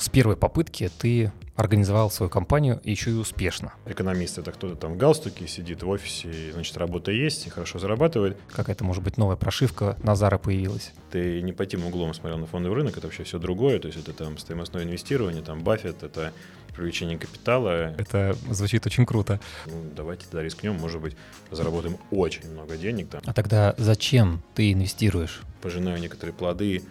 [0.00, 3.72] с первой попытки ты организовал свою компанию еще и успешно.
[3.86, 7.78] Экономист— это кто-то там в галстуке сидит в офисе, и, значит, работа есть, и хорошо
[7.78, 8.36] зарабатывает.
[8.52, 10.92] Какая-то, может быть, новая прошивка Назара появилась.
[11.10, 13.98] Ты не по тем углом смотрел на фондовый рынок, это вообще все другое, то есть
[13.98, 16.32] это там стоимостное инвестирование, там Баффет, это
[16.76, 17.94] привлечение капитала.
[17.96, 19.40] Это звучит очень круто.
[19.64, 21.16] Ну, давайте тогда рискнем, может быть,
[21.50, 23.22] заработаем очень много денег там.
[23.24, 25.40] А тогда зачем ты инвестируешь?
[25.62, 26.82] Пожинаю некоторые плоды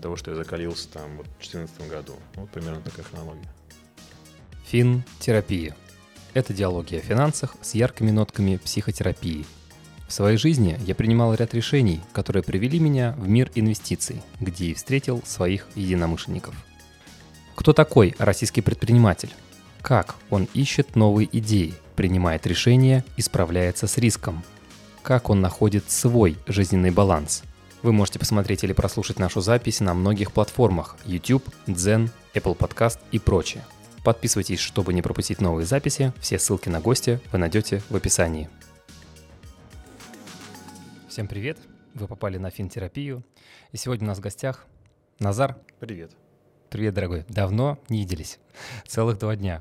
[0.00, 2.14] того, что я закалился там вот, в 2014 году.
[2.34, 3.48] Вот примерно такая хронология.
[4.66, 5.76] Финтерапия.
[6.34, 9.44] Это диалоги о финансах с яркими нотками психотерапии.
[10.08, 14.74] В своей жизни я принимал ряд решений, которые привели меня в мир инвестиций, где и
[14.74, 16.54] встретил своих единомышленников.
[17.54, 19.30] Кто такой российский предприниматель?
[19.80, 24.42] Как он ищет новые идеи, принимает решения и справляется с риском?
[25.02, 27.42] Как он находит свой жизненный баланс?
[27.82, 33.18] Вы можете посмотреть или прослушать нашу запись на многих платформах YouTube, Zen, Apple Podcast и
[33.18, 33.64] прочее.
[34.04, 36.12] Подписывайтесь, чтобы не пропустить новые записи.
[36.20, 38.48] Все ссылки на гости вы найдете в описании.
[41.08, 41.58] Всем привет!
[41.94, 43.24] Вы попали на финтерапию.
[43.72, 44.64] И сегодня у нас в гостях
[45.18, 45.56] Назар.
[45.80, 46.12] Привет.
[46.70, 47.24] Привет, дорогой.
[47.28, 48.38] Давно не виделись.
[48.86, 49.60] Целых два дня.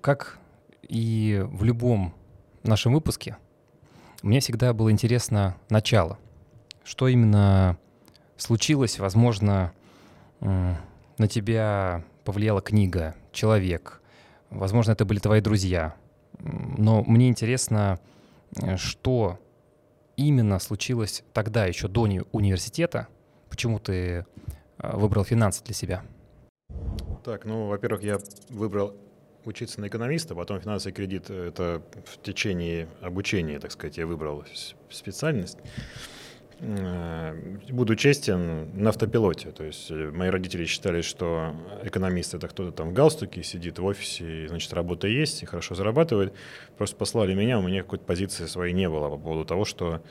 [0.00, 0.38] Как
[0.88, 2.14] и в любом
[2.62, 3.36] нашем выпуске,
[4.22, 6.18] мне всегда было интересно начало.
[6.84, 7.78] Что именно
[8.36, 9.72] случилось, возможно,
[10.40, 14.00] на тебя повлияла книга, человек.
[14.50, 15.94] Возможно, это были твои друзья.
[16.38, 18.00] Но мне интересно,
[18.60, 19.38] э, что
[20.16, 22.02] именно случилось тогда, еще до
[22.32, 23.08] университета,
[23.48, 24.24] почему ты э,
[24.96, 26.02] выбрал финансы для себя?
[27.24, 28.96] Так, ну, во-первых, я выбрал
[29.44, 34.44] учиться на экономиста, потом финансовый кредит— это в течение обучения, так сказать, я выбрал
[34.90, 35.58] специальность.
[36.64, 37.34] Э,
[37.70, 39.50] буду честен, на автопилоте.
[39.50, 43.84] То есть э, мои родители считали, что экономист это кто-то там в галстуке сидит в
[43.84, 46.32] офисе, и, значит, работа есть и хорошо зарабатывает.
[46.78, 50.02] Просто послали меня, у меня какой-то позиции своей не было по поводу того, что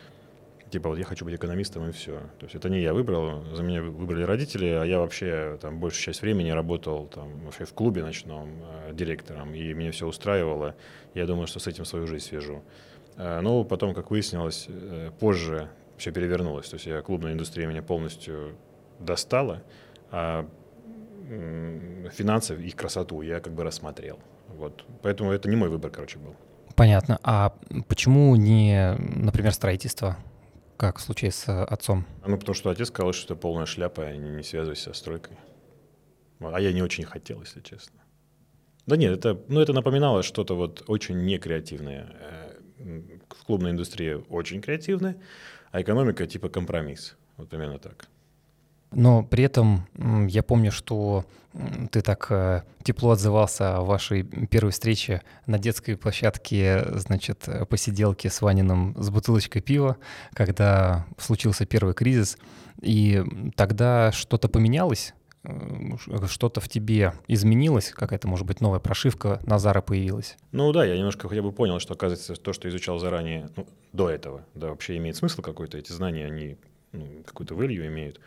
[0.69, 2.19] типа вот я хочу быть экономистом и все.
[2.39, 6.03] То есть это не я выбрал, за меня выбрали родители, а я вообще там большую
[6.03, 8.49] часть времени работал там вообще в клубе ночном
[8.89, 10.75] э, директором, и меня все устраивало.
[11.13, 12.61] Я думаю, что с этим свою жизнь свяжу.
[13.15, 14.67] Э, но потом, как выяснилось,
[15.17, 15.69] позже
[16.01, 16.67] все перевернулось.
[16.67, 18.57] То есть я, клубная индустрия меня полностью
[18.99, 19.63] достала,
[20.09, 20.49] а
[22.11, 24.19] финансы, их красоту я как бы рассмотрел.
[24.47, 24.83] Вот.
[25.03, 26.35] Поэтому это не мой выбор, короче, был.
[26.75, 27.19] Понятно.
[27.23, 27.55] А
[27.87, 30.17] почему не, например, строительство,
[30.77, 32.05] как в случае с отцом?
[32.25, 35.37] Ну, потому что отец сказал, что это полная шляпа, и не, не связывайся со стройкой.
[36.39, 38.01] А я не очень хотел, если честно.
[38.87, 42.07] Да нет, это, ну, это напоминало что-то вот очень некреативное.
[42.19, 45.17] Э, в клубной индустрии очень креативное,
[45.71, 47.15] а экономика типа компромисс.
[47.37, 48.07] Вот примерно так.
[48.91, 49.87] Но при этом
[50.27, 51.25] я помню, что
[51.91, 58.41] ты так э, тепло отзывался о вашей первой встрече на детской площадке, значит, посиделки с
[58.41, 59.97] Ваниным с бутылочкой пива,
[60.33, 62.37] когда случился первый кризис.
[62.81, 63.23] И
[63.55, 65.13] тогда что-то поменялось?
[65.43, 70.37] Э, что-то в тебе изменилось, какая-то, может быть, новая прошивка Назара появилась?
[70.51, 74.09] Ну да, я немножко хотя бы понял, что, оказывается, то, что изучал заранее, ну, до
[74.09, 76.57] этого, да, вообще имеет смысл какой-то, эти знания, они
[76.91, 78.19] ну, какую-то value имеют.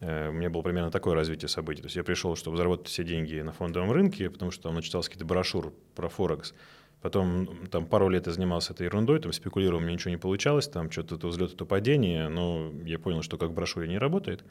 [0.00, 1.82] Э, у меня было примерно такое развитие событий.
[1.82, 5.08] То есть я пришел, чтобы заработать все деньги на фондовом рынке, потому что там начитался
[5.08, 6.54] какие-то брошюр про Форекс.
[7.02, 10.90] Потом там пару лет я занимался этой ерундой, там спекулировал, мне ничего не получалось, там
[10.90, 14.44] что-то то взлет, то падение, но я понял, что как в брошюре не работает.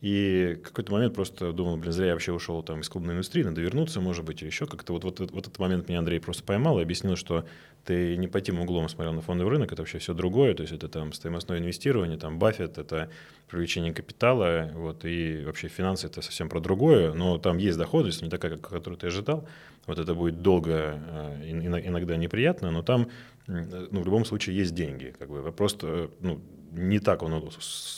[0.00, 3.62] И какой-то момент просто думал, блин, зря я вообще ушел там из клубной индустрии, надо
[3.62, 4.92] вернуться, может быть, еще как-то.
[4.92, 7.46] Вот, вот, вот этот момент меня Андрей просто поймал и объяснил, что
[7.86, 10.74] ты не по тем углом смотрел на фондовый рынок, это вообще все другое, то есть
[10.74, 13.08] это там стоимостное инвестирование, там Баффет, это
[13.48, 18.28] привлечение капитала, вот, и вообще финансы это совсем про другое, но там есть доходность, не
[18.28, 19.48] такая, как, которую ты ожидал,
[19.86, 23.08] вот это будет долго, э, иногда неприятно, но там,
[23.46, 26.40] ну, в любом случае есть деньги, как бы, просто, ну,
[26.76, 27.48] не так оно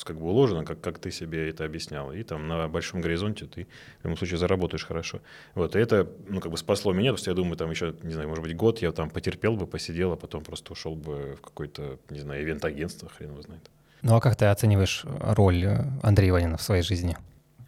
[0.05, 2.13] как бы уложено, как, как ты себе это объяснял.
[2.13, 3.67] И там на большом горизонте ты
[4.01, 5.21] в любом случае заработаешь хорошо.
[5.55, 8.13] Вот, и это, ну, как бы спасло меня, потому что я думаю, там еще, не
[8.13, 11.41] знаю, может быть, год я там потерпел бы, посидел, а потом просто ушел бы в
[11.41, 13.71] какой-то, не знаю, ивент-агентство, хрен его знает.
[14.03, 15.67] Ну, а как ты оцениваешь роль
[16.03, 17.17] Андрея Иванина в своей жизни?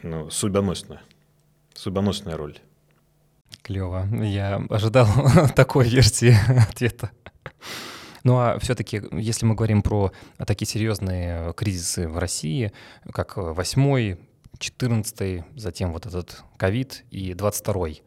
[0.03, 1.01] Ну, судьбоносная.
[1.73, 2.59] Судьбоносная роль.
[3.63, 4.09] Клево.
[4.25, 5.07] Я ожидал
[5.55, 6.35] такой версии
[6.69, 7.13] ответа.
[8.25, 12.73] Ну а все-таки, если мы говорим про такие серьезные кризисы в России,
[13.13, 14.19] как восьмой,
[14.59, 18.03] четырнадцатый, затем вот этот ковид и двадцать второй,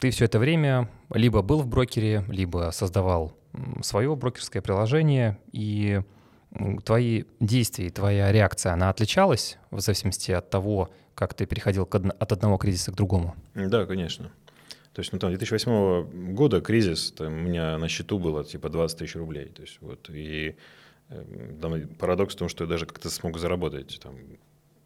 [0.00, 3.36] ты все это время либо был в брокере, либо создавал
[3.82, 6.00] свое брокерское приложение, и
[6.84, 12.56] твои действия, твоя реакция, она отличалась в зависимости от того, как ты переходил от одного
[12.56, 13.34] кризиса к другому?
[13.54, 14.32] Да, конечно.
[14.92, 18.98] То есть, ну, там, 2008 года кризис, там, у меня на счету было типа 20
[18.98, 19.46] тысяч рублей.
[19.46, 20.56] То есть, вот, и
[21.08, 21.24] э,
[21.60, 24.16] там, парадокс в том, что я даже как-то смог заработать там,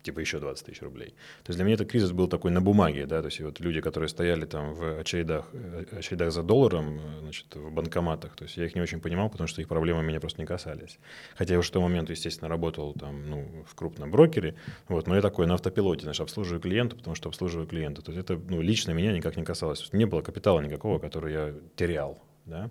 [0.05, 1.15] типа еще 20 тысяч рублей.
[1.43, 3.81] То есть для меня этот кризис был такой на бумаге, да, то есть вот люди,
[3.81, 8.57] которые стояли там в очередах, э, очередах за долларом, э, значит, в банкоматах, то есть
[8.57, 10.99] я их не очень понимал, потому что их проблемы меня просто не касались.
[11.37, 14.55] Хотя я уже в тот момент, естественно, работал там, ну, в крупном брокере,
[14.89, 18.03] вот, но я такой на автопилоте, значит, обслуживаю клиента, потому что обслуживаю клиента.
[18.03, 19.89] То есть это, ну, лично меня никак не касалось.
[19.93, 22.71] Не было капитала никакого, который я терял, да.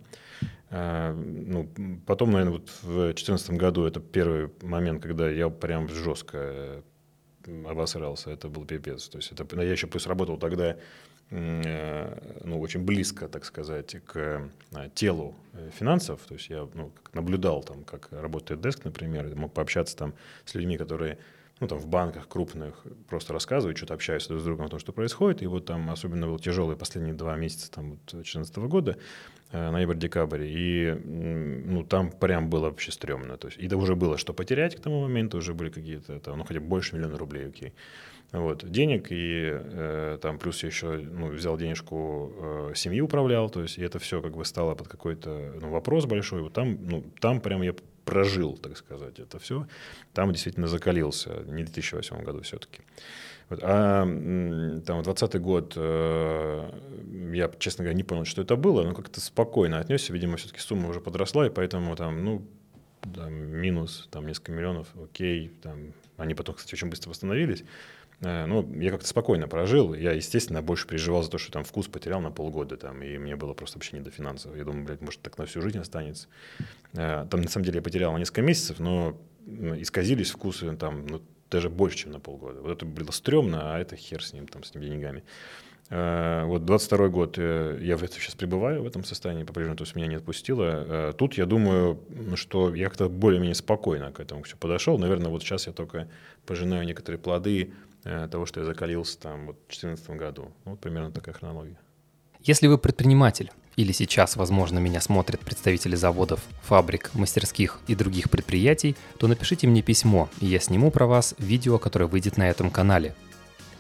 [0.70, 1.70] А, ну,
[2.06, 6.84] потом, наверное, вот в 2014 году это первый момент, когда я прям жестко
[7.68, 9.08] обосрался, это был пипец.
[9.10, 10.78] То есть это, я еще плюс работал тогда
[11.30, 14.18] э, ну, очень близко, так сказать, к
[14.72, 16.22] э, телу э, финансов.
[16.28, 20.14] То есть я ну, наблюдал, там, как работает деск, например, мог пообщаться там,
[20.46, 21.18] с людьми, которые
[21.64, 24.92] ну, там, в банках крупных просто рассказывают, что-то общаются друг с другом о том, что
[24.92, 25.42] происходит.
[25.42, 28.98] И вот там особенно был тяжелый последние два месяца там, вот, 2014 года,
[29.52, 33.38] э, ноябрь-декабрь, и ну, там прям было вообще стрёмно.
[33.38, 36.40] То есть, и да уже было что потерять к тому моменту, уже были какие-то, там,
[36.40, 37.74] ну, хотя бы больше миллиона рублей, окей.
[38.34, 43.62] Вот, денег, и э, там плюс я еще ну, взял денежку, э, семьи управлял, то
[43.62, 46.42] есть и это все как бы стало под какой-то ну, вопрос большой.
[46.42, 47.74] Вот там, ну, там прям я
[48.06, 49.68] прожил, так сказать, это все.
[50.14, 52.82] Там действительно закалился, не в 2008 году все-таки.
[53.50, 53.60] Вот.
[53.64, 56.72] А там 20 год, э,
[57.34, 60.90] я, честно говоря, не понял, что это было, но как-то спокойно отнесся, видимо, все-таки сумма
[60.90, 62.48] уже подросла, и поэтому там, ну,
[63.14, 67.64] там, минус, там, несколько миллионов, окей, там, они потом, кстати, очень быстро восстановились,
[68.24, 69.94] ну, я как-то спокойно прожил.
[69.94, 73.36] Я, естественно, больше переживал за то, что там вкус потерял на полгода, там, и мне
[73.36, 74.56] было просто вообще не до финансов.
[74.56, 76.28] Я думаю, блядь, может, так на всю жизнь останется.
[76.94, 81.22] Э, там, на самом деле, я потерял несколько месяцев, но исказились вкусы там, ну,
[81.52, 82.62] даже больше, чем на полгода.
[82.62, 85.24] Вот это было стрёмно, а это хер с ним, там, с этими деньгами.
[85.90, 89.96] Э, вот 22 год я в этом сейчас пребываю, в этом состоянии по-прежнему, то есть
[89.96, 91.14] меня не отпустило.
[91.18, 92.00] Тут я думаю,
[92.36, 94.98] что я как-то более-менее спокойно к этому все подошел.
[94.98, 96.08] Наверное, вот сейчас я только
[96.46, 100.52] пожинаю некоторые плоды Э, того, что я закалился там вот, в 2014 году.
[100.66, 101.78] Вот примерно такая хронология.
[102.42, 108.96] Если вы предприниматель, или сейчас, возможно, меня смотрят представители заводов, фабрик, мастерских и других предприятий,
[109.18, 113.16] то напишите мне письмо, и я сниму про вас видео, которое выйдет на этом канале.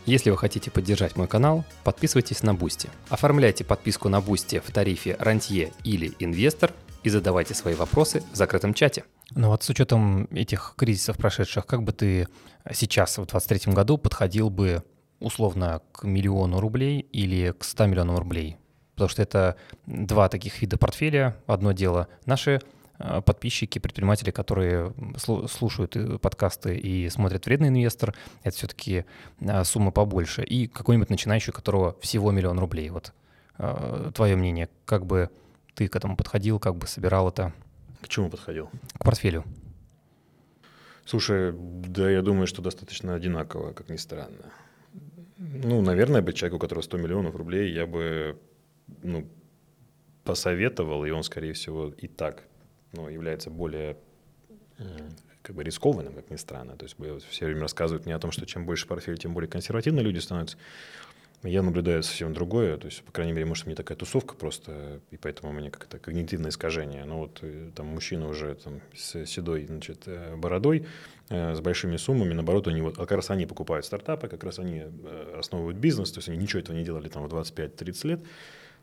[0.05, 2.89] Если вы хотите поддержать мой канал, подписывайтесь на Boosty.
[3.09, 8.73] Оформляйте подписку на Boosty в тарифе «Рантье» или «Инвестор» и задавайте свои вопросы в закрытом
[8.73, 9.03] чате.
[9.35, 12.27] Ну вот с учетом этих кризисов прошедших, как бы ты
[12.73, 14.83] сейчас, в 2023 году, подходил бы
[15.19, 18.57] условно к миллиону рублей или к 100 миллионам рублей?
[18.93, 19.55] Потому что это
[19.85, 21.35] два таких вида портфеля.
[21.47, 22.61] Одно дело наши
[22.99, 28.13] э, подписчики, предприниматели, которые слушают э, подкасты и смотрят «Вредный инвестор»,
[28.43, 29.05] это все-таки
[29.39, 30.43] э, сумма побольше.
[30.43, 32.89] И какой-нибудь начинающий, у которого всего миллион рублей.
[32.89, 33.13] Вот
[34.15, 35.29] твое мнение, как бы
[35.75, 37.53] ты к этому подходил, как бы собирал это?
[38.01, 38.69] К чему подходил?
[38.93, 39.43] К портфелю.
[41.05, 44.51] Слушай, да я думаю, что достаточно одинаково, как ни странно.
[45.37, 48.39] Ну, наверное, бы человеку, у которого 100 миллионов рублей, я бы
[49.01, 49.27] ну,
[50.23, 52.43] посоветовал, и он, скорее всего, и так
[52.93, 53.97] ну, является более
[55.41, 56.77] как бы рискованным, как ни странно.
[56.77, 56.95] То есть
[57.29, 60.57] все время рассказывают мне о том, что чем больше портфель, тем более консервативные люди становятся.
[61.43, 65.17] Я наблюдаю совсем другое, то есть, по крайней мере, может, мне такая тусовка просто, и
[65.17, 67.03] поэтому у меня как-то когнитивное искажение.
[67.03, 70.85] Но вот э, там мужчина уже там, с седой значит, э, бородой,
[71.29, 74.83] э, с большими суммами, наоборот, они вот, как раз они покупают стартапы, как раз они
[75.37, 78.21] основывают бизнес, то есть они ничего этого не делали там в 25-30 лет,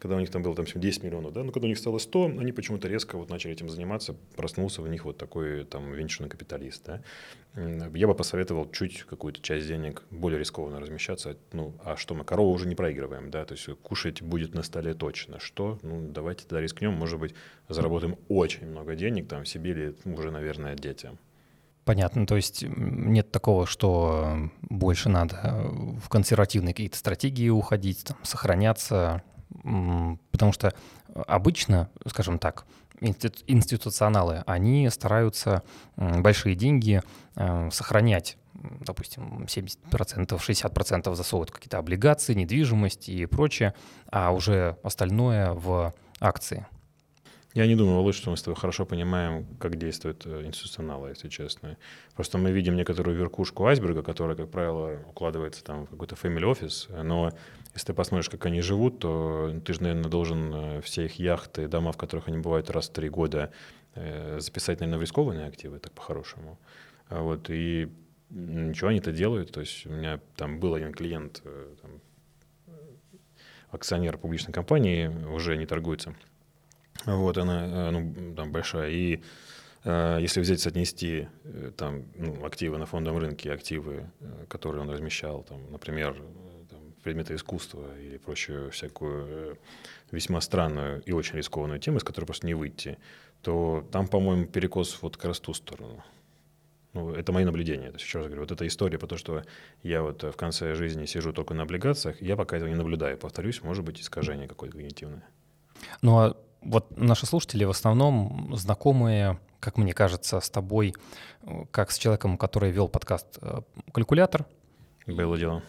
[0.01, 2.25] когда у них там было там 10 миллионов, да, но когда у них стало 100,
[2.39, 6.85] они почему-то резко вот начали этим заниматься, проснулся в них вот такой там венчурный капиталист,
[6.87, 7.03] да.
[7.95, 12.51] Я бы посоветовал чуть какую-то часть денег более рискованно размещаться, ну, а что мы, корову
[12.51, 16.63] уже не проигрываем, да, то есть кушать будет на столе точно, что, ну, давайте тогда
[16.63, 17.35] рискнем, может быть,
[17.69, 21.19] заработаем очень много денег там себе или уже, наверное, детям.
[21.85, 29.23] Понятно, то есть нет такого, что больше надо в консервативные какие-то стратегии уходить, там, сохраняться,
[29.63, 30.73] потому что
[31.27, 32.67] обычно, скажем так,
[33.01, 35.63] институционалы, они стараются
[35.97, 37.03] большие деньги
[37.37, 38.37] э, сохранять
[38.81, 43.75] допустим, 70%, 60% засовывают какие-то облигации, недвижимость и прочее,
[44.11, 46.67] а уже остальное в акции.
[47.53, 51.29] Я не думаю, Володь, что мы с тобой хорошо понимаем, как действуют э, институционалы, если
[51.29, 51.77] честно.
[52.15, 57.03] Просто мы видим некоторую верхушку айсберга, которая, как правило, укладывается там в какой-то family office,
[57.03, 57.33] но
[57.75, 61.69] если ты посмотришь, как они живут, то ты же, наверное, должен э, все их яхты,
[61.69, 63.53] дома, в которых они бывают раз в три года,
[63.95, 66.59] э, записать, наверное, в рискованные активы, так по-хорошему.
[67.09, 67.89] А вот, и
[68.31, 69.53] ничего они это делают.
[69.53, 71.91] То есть у меня там был один клиент, э, там,
[73.71, 76.15] акционер публичной компании, уже не торгуется.
[77.07, 78.91] Вот она, ну, там большая.
[78.91, 79.23] И
[79.85, 81.29] если взять, соотнести
[81.79, 84.11] там, ну, активы на фондовом рынке, активы,
[84.49, 86.21] которые он размещал, там, например,
[87.03, 89.55] предметы искусства или прочую всякую э,
[90.11, 92.99] весьма странную и очень рискованную тему, из которой просто не выйти,
[93.43, 96.03] то там, по-моему, перекос вот как раз ту сторону.
[96.93, 97.89] Ну, это мои наблюдения.
[97.89, 99.45] То есть, еще раз говорю, вот эта история про то, что
[99.83, 103.17] я вот в конце жизни сижу только на облигациях, я пока этого не наблюдаю.
[103.17, 105.23] Повторюсь, может быть искажение какое-то когнитивное.
[106.03, 110.95] Ну, а вот наши слушатели в основном знакомые, как мне кажется, с тобой,
[111.43, 113.61] э, как с человеком, который вел подкаст э,
[113.93, 114.47] «Калькулятор».
[115.07, 115.63] Было дело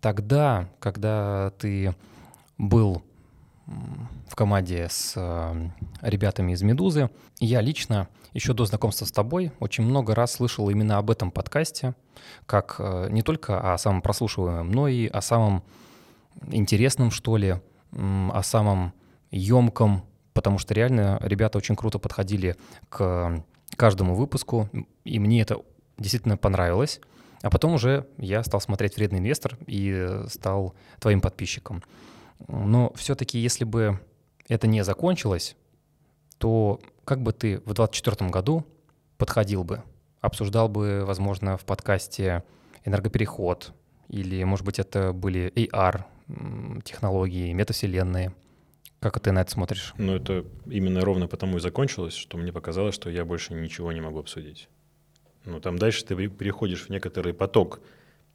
[0.00, 1.94] тогда, когда ты
[2.58, 3.02] был
[3.66, 5.70] в команде с э,
[6.02, 7.10] ребятами из «Медузы»,
[7.40, 11.94] я лично еще до знакомства с тобой очень много раз слышал именно об этом подкасте,
[12.46, 15.64] как э, не только о самом прослушиваемом, но и о самом
[16.50, 17.56] интересном, что ли,
[17.92, 18.92] о самом
[19.30, 22.56] емком, потому что реально ребята очень круто подходили
[22.88, 23.42] к
[23.76, 24.68] каждому выпуску,
[25.04, 25.62] и мне это
[25.98, 27.00] действительно понравилось.
[27.42, 31.82] А потом уже я стал смотреть «Вредный инвестор» и стал твоим подписчиком.
[32.48, 34.00] Но все-таки, если бы
[34.48, 35.56] это не закончилось,
[36.38, 38.64] то как бы ты в 2024 году
[39.16, 39.82] подходил бы?
[40.20, 42.42] Обсуждал бы, возможно, в подкасте
[42.84, 43.72] энергопереход,
[44.08, 46.04] или, может быть, это были AR
[46.84, 48.34] технологии, метавселенные.
[49.00, 49.94] Как ты на это смотришь?
[49.98, 54.00] Ну, это именно ровно потому и закончилось, что мне показалось, что я больше ничего не
[54.00, 54.68] могу обсудить.
[55.46, 57.80] Ну, там дальше ты переходишь в некоторый поток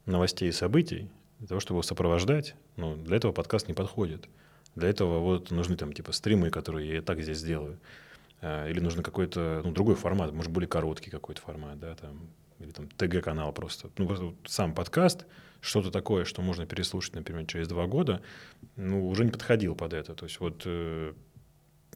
[0.06, 4.28] новостей и событий, для того, чтобы его сопровождать, ну, для этого подкаст не подходит.
[4.74, 7.78] Для этого вот нужны там типа стримы, которые я и так здесь делаю.
[8.40, 12.28] А, или нужен какой-то ну, другой формат, может, более короткий какой-то формат, да, там,
[12.58, 13.90] или там ТГ-канал просто.
[13.98, 15.26] Ну, просто сам подкаст,
[15.60, 18.22] что-то такое, что можно переслушать, например, через два года,
[18.76, 20.14] ну, уже не подходил под это.
[20.14, 21.12] То есть вот э,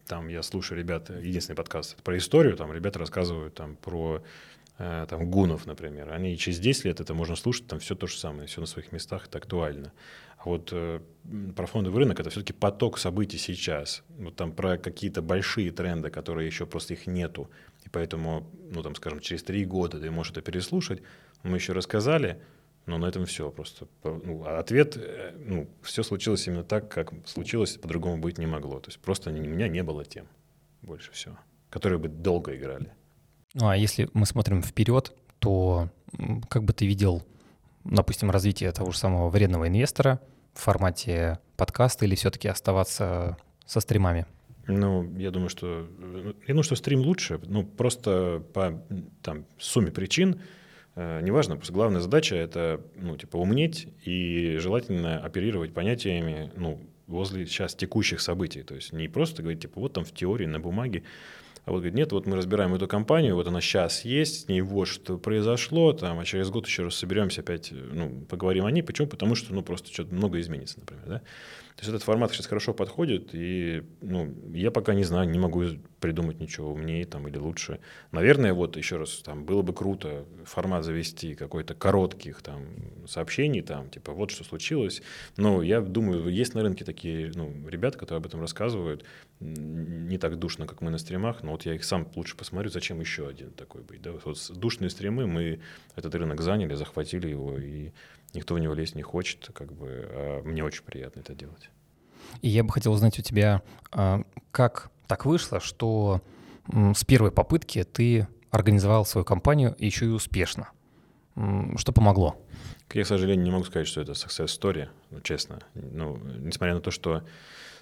[0.06, 4.22] там я слушаю ребят, единственный подкаст про историю, там ребята рассказывают там про
[4.78, 8.46] там, гунов, например, они через 10 лет это можно слушать, там все то же самое,
[8.46, 9.92] все на своих местах, это актуально.
[10.38, 11.00] А вот э,
[11.56, 14.04] про фондовый рынок это все-таки поток событий сейчас.
[14.18, 17.50] Вот там про какие-то большие тренды, которые еще просто их нету.
[17.84, 21.02] И поэтому, ну там, скажем, через три года ты можешь это переслушать.
[21.42, 22.42] Мы еще рассказали,
[22.84, 23.88] но на этом все просто.
[24.04, 28.78] Ну, а ответ, э, ну, все случилось именно так, как случилось, по-другому быть не могло.
[28.80, 30.28] То есть просто у меня не было тем
[30.82, 31.38] больше всего,
[31.70, 32.92] которые бы долго играли.
[33.58, 35.88] Ну а если мы смотрим вперед, то
[36.50, 37.22] как бы ты видел,
[37.84, 40.20] допустим, развитие того же самого вредного инвестора
[40.52, 44.26] в формате подкаста или все-таки оставаться со стримами?
[44.66, 45.88] Ну, я думаю, что
[46.46, 47.40] я думаю, что стрим лучше.
[47.46, 48.84] Ну, просто по
[49.22, 50.42] там, сумме причин,
[50.94, 57.46] э, неважно, просто главная задача это ну, типа умнеть и желательно оперировать понятиями ну, возле
[57.46, 58.62] сейчас текущих событий.
[58.62, 61.04] То есть не просто говорить, типа, вот там в теории, на бумаге,
[61.66, 64.60] а вот говорит, нет, вот мы разбираем эту компанию, вот она сейчас есть, с ней
[64.60, 68.82] вот что произошло, там, а через год еще раз соберемся опять, ну, поговорим о ней.
[68.82, 69.08] Почему?
[69.08, 71.22] Потому что, ну, просто что-то много изменится, например, да.
[71.76, 75.62] То есть этот формат сейчас хорошо подходит, и ну, я пока не знаю, не могу
[76.00, 77.80] придумать ничего умнее там, или лучше.
[78.12, 82.62] Наверное, вот еще раз, там, было бы круто формат завести какой-то коротких там,
[83.06, 85.02] сообщений, там, типа вот что случилось.
[85.36, 89.04] Но я думаю, есть на рынке такие ну, ребята, которые об этом рассказывают,
[89.40, 93.00] не так душно, как мы на стримах, но вот я их сам лучше посмотрю, зачем
[93.00, 94.02] еще один такой быть.
[94.02, 94.12] Да?
[94.12, 95.60] Вот душные стримы, мы
[95.94, 97.92] этот рынок заняли, захватили его, и
[98.34, 101.70] никто в него лезть не хочет, как бы, а мне очень приятно это делать.
[102.42, 106.20] И я бы хотел узнать у тебя, а, как так вышло, что
[106.68, 110.68] с первой попытки ты организовал свою компанию еще и успешно.
[111.76, 112.36] Что помогло?
[112.92, 115.60] Я, к сожалению, не могу сказать, что это success story, ну, честно.
[115.74, 117.22] Ну, несмотря на то, что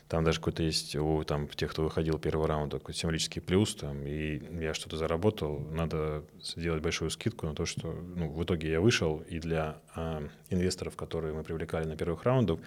[0.08, 4.06] там даже какой-то есть у там, тех, кто выходил первого раунда, какой-то символический плюс, там,
[4.06, 8.80] и я что-то заработал, надо сделать большую скидку на то, что ну, в итоге я
[8.80, 12.58] вышел, и для э, инвесторов, которые мы привлекали на первых раундах,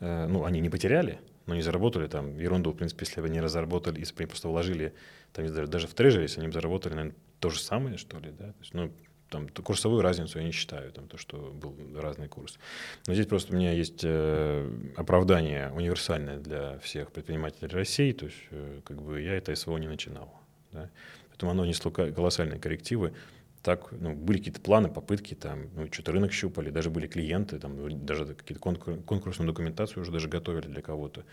[0.00, 2.38] э, ну, они не потеряли, но не заработали там.
[2.38, 4.94] Ерунду, в принципе, если бы не разработали, если бы они просто вложили,
[5.32, 8.52] там, даже в трежере, если они бы заработали, наверное, то же самое, что ли, да,
[8.52, 8.92] то есть, ну,
[9.32, 12.58] там, курсовую разницу я не считаю, там, то, что был разный курс.
[13.06, 18.38] Но здесь просто у меня есть э, оправдание универсальное для всех предпринимателей России, то есть
[18.50, 20.32] э, как бы я это СВО не начинал.
[20.70, 20.90] Да?
[21.30, 23.14] Поэтому оно несло колоссальные коррективы.
[23.62, 28.04] Так, ну, были какие-то планы, попытки, там, ну, что-то рынок щупали, даже были клиенты, там,
[28.04, 31.24] даже какие-то конкур- конкурсную документацию уже даже готовили для кого-то.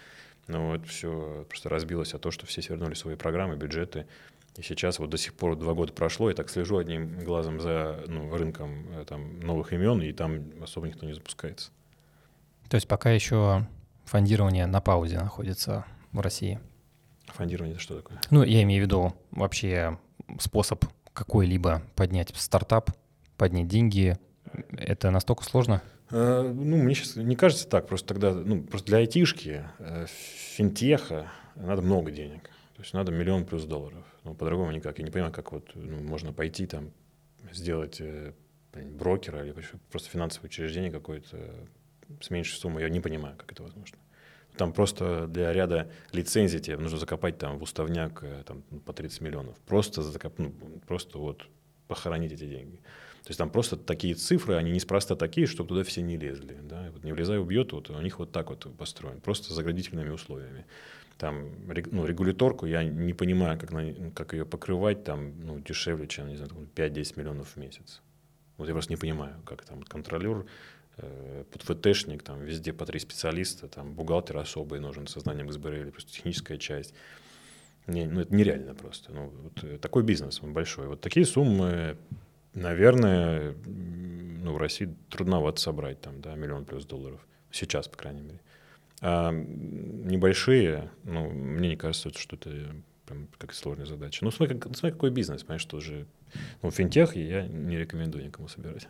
[0.47, 4.05] Но вот все просто разбилось о то, что все свернули свои программы, бюджеты,
[4.59, 8.03] И сейчас вот до сих пор два года прошло, я так слежу одним глазом за
[8.07, 11.71] ну, рынком э, там, новых имен, и там особо никто не запускается.
[12.67, 13.65] То есть пока еще
[14.03, 16.59] фондирование на паузе находится в России?
[17.27, 18.19] Фондирование это что такое?
[18.31, 19.97] Ну, я имею в виду вообще
[20.41, 22.91] способ какой-либо поднять стартап,
[23.37, 24.17] поднять деньги.
[24.73, 25.81] Это настолько сложно?
[26.11, 27.87] Э, ну, мне сейчас не кажется так.
[27.87, 30.05] Просто тогда, ну, просто для айтишки, э,
[30.57, 32.49] финтеха надо много денег.
[32.75, 34.03] То есть надо миллион плюс долларов.
[34.23, 34.99] Ну, по-другому никак.
[34.99, 36.91] Я не понимаю, как вот ну, можно пойти там
[37.51, 38.33] сделать э,
[38.73, 39.55] брокера или
[39.91, 41.37] просто финансовое учреждение какое-то
[42.21, 42.83] с меньшей суммой.
[42.83, 43.97] Я не понимаю, как это возможно.
[44.57, 49.21] Там просто для ряда лицензий тебе нужно закопать там в уставняк э, там, по 30
[49.21, 49.57] миллионов.
[49.67, 50.37] Просто, закоп...
[50.37, 50.53] ну,
[50.87, 51.47] просто вот
[51.87, 52.79] похоронить эти деньги.
[53.29, 56.57] То есть там просто такие цифры, они неспроста такие, чтобы туда все не лезли.
[56.63, 56.89] Да?
[56.91, 60.65] Вот не влезай, убьет, вот у них вот так вот построен, просто с заградительными условиями.
[61.17, 61.49] Там,
[61.91, 66.37] ну, регуляторку я не понимаю, как, на, как ее покрывать там, ну, дешевле, чем, не
[66.37, 68.01] знаю, 5-10 миллионов в месяц.
[68.57, 70.45] Вот я просто не понимаю, как там контролер
[71.01, 75.89] Э, под ФТшник, там везде по три специалиста, там бухгалтер особый нужен со знанием или
[75.91, 76.93] просто техническая часть.
[77.87, 79.11] Не, ну, это нереально просто.
[79.11, 80.87] Ну, вот э, такой бизнес он большой.
[80.87, 81.97] Вот такие суммы,
[82.53, 87.25] наверное, ну, в России трудновато собрать, там, да, миллион плюс долларов.
[87.51, 88.41] Сейчас, по крайней мере.
[89.01, 92.51] А небольшие, ну, мне не кажется, что это
[93.05, 94.23] прям как сложная задача.
[94.23, 96.05] Ну, смотри, как, смотри какой бизнес, понимаешь, что же...
[96.61, 98.87] Ну, финтех я не рекомендую никому собирать.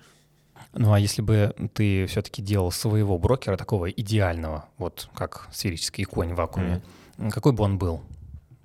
[0.74, 6.34] Ну а если бы ты все-таки делал своего брокера, такого идеального, вот как сферический конь
[6.34, 6.82] в вакууме,
[7.18, 7.30] mm-hmm.
[7.32, 8.02] какой бы он был?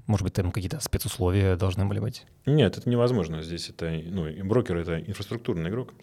[0.07, 2.27] Может быть, там какие-то спецусловия должны были быть?
[2.47, 3.43] Нет, это невозможно.
[3.43, 5.95] Здесь это, ну, брокер— это инфраструктурный игрок.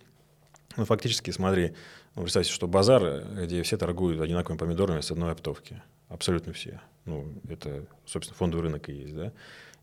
[0.77, 1.73] Ну, фактически, смотри,
[2.15, 5.81] ну, представьте, что базар, где все торгуют одинаковыми помидорами с одной оптовки.
[6.07, 6.81] Абсолютно все.
[7.05, 9.33] Ну, это, собственно, фондовый рынок и есть, да.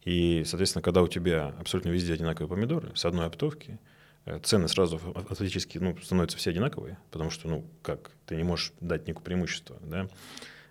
[0.05, 3.79] И, соответственно, когда у тебя абсолютно везде одинаковые помидоры с одной оптовки,
[4.29, 8.75] Э, цены сразу автоматически ну, становятся все одинаковые, потому что, ну, как, ты не можешь
[8.81, 10.09] дать никакое преимущество, да,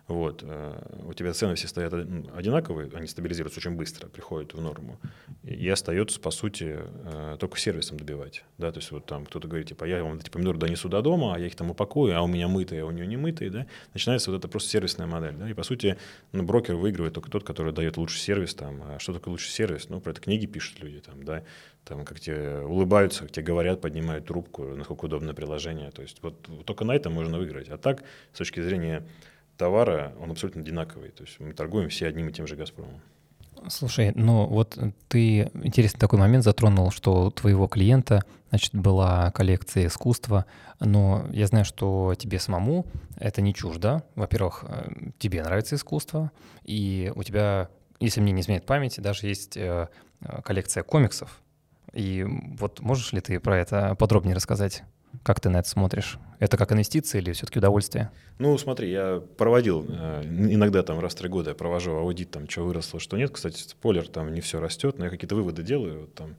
[0.07, 4.99] вот, э, у тебя цены все стоят одинаковые, они стабилизируются очень быстро, приходят в норму,
[5.43, 9.67] и остается, по сути, э, только сервисом добивать, да, то есть вот там кто-то говорит,
[9.67, 12.27] типа, я вам эти помидоры донесу до дома, а я их там упакую, а у
[12.27, 15.49] меня мытые, а у нее не мытые, да, начинается вот это просто сервисная модель, да,
[15.49, 15.97] и, по сути,
[16.31, 19.89] ну, брокер выигрывает только тот, который дает лучший сервис, там, а что такое лучший сервис,
[19.89, 21.43] ну, про это книги пишут люди, там, да,
[21.87, 25.89] там, как тебе улыбаются, как тебе говорят, поднимают трубку, насколько удобное приложение.
[25.91, 27.69] То есть вот только на этом можно выиграть.
[27.69, 28.03] А так,
[28.33, 29.07] с точки зрения
[29.57, 31.09] товара, он абсолютно одинаковый.
[31.09, 33.01] То есть мы торгуем все одним и тем же «Газпромом».
[33.69, 39.87] Слушай, ну вот ты интересный такой момент затронул, что у твоего клиента, значит, была коллекция
[39.87, 40.45] искусства,
[40.79, 42.85] но я знаю, что тебе самому
[43.17, 44.03] это не чуждо.
[44.15, 46.31] Во-первых, э, тебе нравится искусство,
[46.63, 49.87] и у тебя, если мне не изменяет память, даже есть э,
[50.21, 51.41] э, коллекция комиксов,
[51.93, 52.25] и
[52.59, 54.83] вот можешь ли ты про это подробнее рассказать?
[55.23, 56.17] Как ты на это смотришь?
[56.39, 58.11] Это как инвестиции или все-таки удовольствие?
[58.39, 62.47] Ну, смотри, я проводил, э, иногда там раз в три года я провожу аудит, там,
[62.47, 63.31] что выросло, что нет.
[63.31, 66.01] Кстати, спойлер, там не все растет, но я какие-то выводы делаю.
[66.01, 66.35] Вот, там,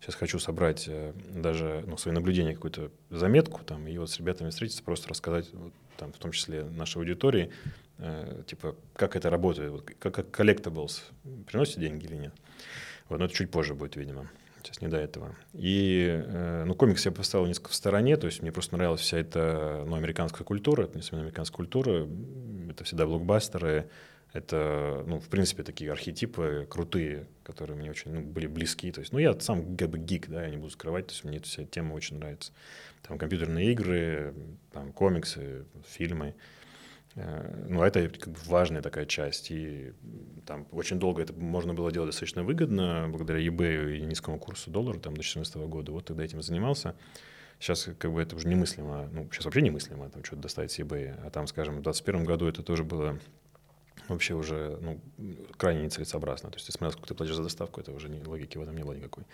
[0.00, 4.50] сейчас хочу собрать э, даже ну, свои наблюдения, какую-то заметку, там, и вот с ребятами
[4.50, 7.50] встретиться, просто рассказать, вот, там, в том числе нашей аудитории,
[7.98, 11.00] э, типа, как это работает, вот, как, как collectibles,
[11.46, 12.34] приносит деньги или нет.
[13.08, 14.30] Вот, но это чуть позже будет, видимо.
[14.62, 15.34] Сейчас не до этого.
[15.52, 19.18] И, э, ну, комикс я поставил несколько в стороне, то есть мне просто нравилась вся
[19.18, 22.08] эта, ну, американская культура, это не американская культура,
[22.68, 23.90] это всегда блокбастеры,
[24.32, 28.92] это, ну, в принципе, такие архетипы крутые, которые мне очень ну, были близки.
[28.92, 31.24] То есть, ну, я сам как бы гик, да, я не буду скрывать, то есть
[31.24, 32.52] мне эта вся тема очень нравится.
[33.02, 34.34] Там компьютерные игры,
[34.72, 36.34] там комиксы, фильмы.
[37.16, 39.50] Э, ну, это как бы важная такая часть.
[39.50, 39.92] И
[40.46, 44.98] там очень долго это можно было делать достаточно выгодно, благодаря eBay и низкому курсу доллара
[44.98, 45.92] там, до 2014 года.
[45.92, 46.94] Вот тогда этим занимался.
[47.58, 49.08] Сейчас как бы это уже немыслимо.
[49.12, 51.14] Ну, сейчас вообще немыслимо там что-то доставить с eBay.
[51.26, 53.18] А там, скажем, в 2021 году это тоже было
[54.08, 55.00] вообще уже ну,
[55.56, 56.50] крайне нецелесообразно.
[56.50, 58.76] То есть ты смотрел, сколько ты платишь за доставку, это уже не, логики в этом
[58.76, 59.24] не было никакой.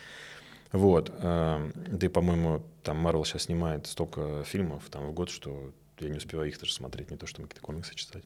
[0.73, 1.12] Вот.
[1.19, 6.09] Э, да и, по-моему, там Marvel сейчас снимает столько фильмов там в год, что я
[6.09, 8.25] не успеваю их даже смотреть, не то, что какие-то комиксы читать.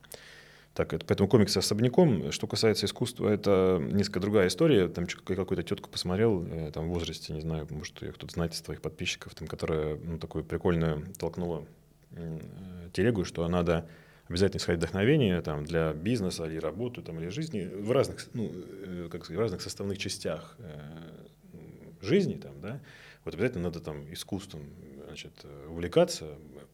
[0.74, 2.30] Так, это, поэтому комиксы особняком.
[2.30, 4.88] Что касается искусства, это несколько другая история.
[4.88, 8.60] Там какую-то тетку посмотрел, э, там в возрасте, не знаю, может, ее кто-то знает из
[8.60, 11.66] твоих подписчиков, там, которая ну, такую прикольную толкнула
[12.12, 12.38] э,
[12.92, 13.88] телегу, что надо
[14.28, 19.08] обязательно искать вдохновение там, для бизнеса или работы там, или жизни в разных, ну, э,
[19.10, 20.56] как сказать, в разных составных частях
[22.00, 22.34] жизни.
[22.34, 22.80] Там, да?
[23.24, 24.62] Вот обязательно надо там искусством
[25.10, 26.26] значит, увлекаться,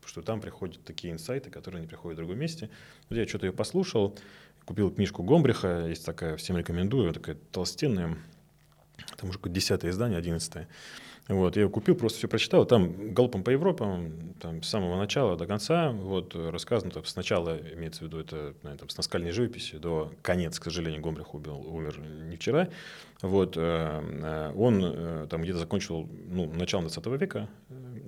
[0.05, 2.71] что там приходят такие инсайты, которые не приходят в другом месте.
[3.09, 4.17] Вот я что-то ее послушал,
[4.65, 8.17] купил книжку Гомбриха, есть такая, всем рекомендую, такая толстенная,
[9.17, 10.69] там уже какое-то десятое издание, одиннадцатое.
[11.29, 12.65] Вот, я его купил, просто все прочитал.
[12.67, 18.01] Там галопом по Европам, там, с самого начала до конца, вот, рассказано, там, сначала, имеется
[18.01, 21.99] в виду, это, наверное, там, с наскальной живописи до конец, к сожалению, Гомрих убил, умер
[21.99, 22.69] не вчера.
[23.23, 27.49] Вот, э, э, он э, там где-то закончил, ну, начало 20 века,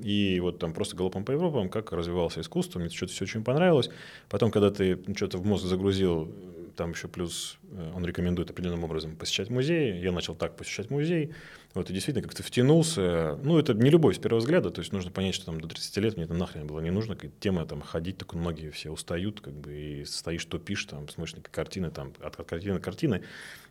[0.03, 3.91] и вот там просто галопом по Европам, как развивался искусство, мне что-то все очень понравилось.
[4.29, 6.33] Потом, когда ты что-то в мозг загрузил,
[6.77, 7.59] там еще плюс
[7.95, 10.01] он рекомендует определенным образом посещать музеи.
[10.01, 11.35] Я начал так посещать музей.
[11.75, 13.39] Вот, и действительно как-то втянулся.
[13.43, 15.97] Ну, это не любовь с первого взгляда, то есть нужно понять, что там до 30
[15.99, 17.17] лет мне это нахрен было не нужно.
[17.41, 21.43] Тема там ходить, так многие все устают, как бы, и стоишь, топишь, там, смотришь на
[21.43, 23.23] картины, там, от картины к картины.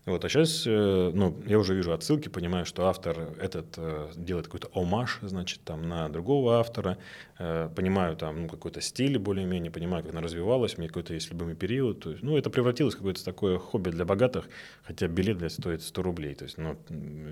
[0.07, 4.45] Вот, а сейчас, э, ну, я уже вижу отсылки, понимаю, что автор этот э, делает
[4.45, 6.97] какой-то омаж, значит, там, на другого автора,
[7.39, 11.29] э, понимаю там, ну, какой-то стиль более-менее, понимаю, как она развивалась, у меня какой-то есть
[11.29, 14.47] любимый период, то есть, ну, это превратилось в какое-то такое хобби для богатых,
[14.83, 16.77] хотя билет, блядь, стоит 100 рублей, то есть, ну,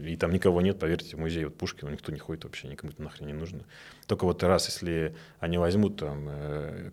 [0.06, 3.02] и там никого нет, поверьте, в музее вот Пушкина никто не ходит вообще, никому это
[3.02, 3.62] нахрен не нужно.
[4.06, 6.30] Только вот раз, если они возьмут там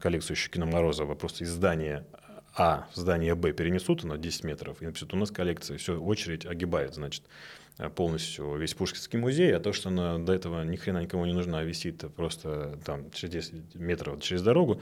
[0.01, 2.07] коллекцию Щекина Морозова, просто издание
[2.55, 6.47] а в здание Б перенесут на 10 метров, и напишут, у нас коллекция, все, очередь
[6.47, 7.25] огибает, значит,
[7.79, 11.33] э, полностью весь Пушкинский музей, а то, что она до этого ни хрена никому не
[11.33, 14.81] нужна, а висит просто там через 10 метров через дорогу,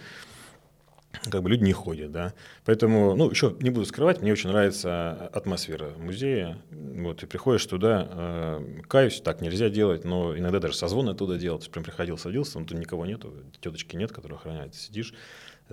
[1.30, 2.34] как бы люди не ходят, да.
[2.64, 6.58] Поэтому, ну, еще не буду скрывать, мне очень нравится атмосфера музея.
[6.70, 11.68] Вот, ты приходишь туда, э, каюсь, так нельзя делать, но иногда даже созвон оттуда делать.
[11.70, 14.74] Прям приходил, садился, но тут никого нету, теточки нет, которые охраняют.
[14.74, 15.12] Сидишь,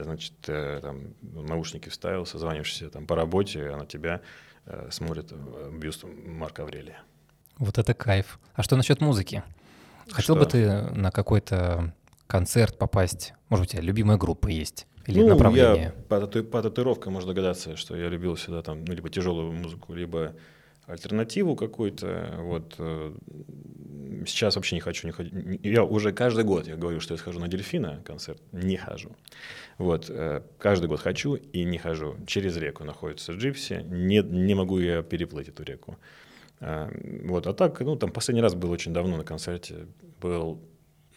[0.04, 4.22] значит, э, там, наушники вставил, созваниваешься там по работе, а на тебя
[4.66, 7.02] э, смотрит э, бюст Марка Аврелия.
[7.58, 8.40] Вот это кайф.
[8.54, 9.44] А что насчет музыки?
[10.10, 10.46] Хотел что?
[10.46, 11.94] бы ты на какой-то
[12.28, 13.34] концерт попасть?
[13.50, 14.88] Может, у тебя любимая группа есть?
[15.06, 15.94] Или ну, направление?
[15.98, 19.94] Я по, по татуировкам можно догадаться, что я любил всегда там, ну, либо тяжелую музыку,
[19.94, 20.36] либо
[20.88, 22.36] альтернативу какую-то.
[22.40, 22.76] Вот.
[22.80, 23.14] Э,
[24.26, 25.08] сейчас вообще не хочу.
[25.08, 25.30] Не хочу.
[25.62, 29.16] Я уже каждый год, я говорю, что я схожу на дельфина концерт, не хожу.
[29.78, 30.10] Вот.
[30.10, 32.16] Э, каждый год хочу и не хожу.
[32.26, 35.98] Через реку находится Джипси, не, не могу я переплыть эту реку.
[36.62, 36.90] Э,
[37.26, 37.48] вот.
[37.48, 39.88] А так, ну, там последний раз был очень давно на концерте,
[40.22, 40.62] был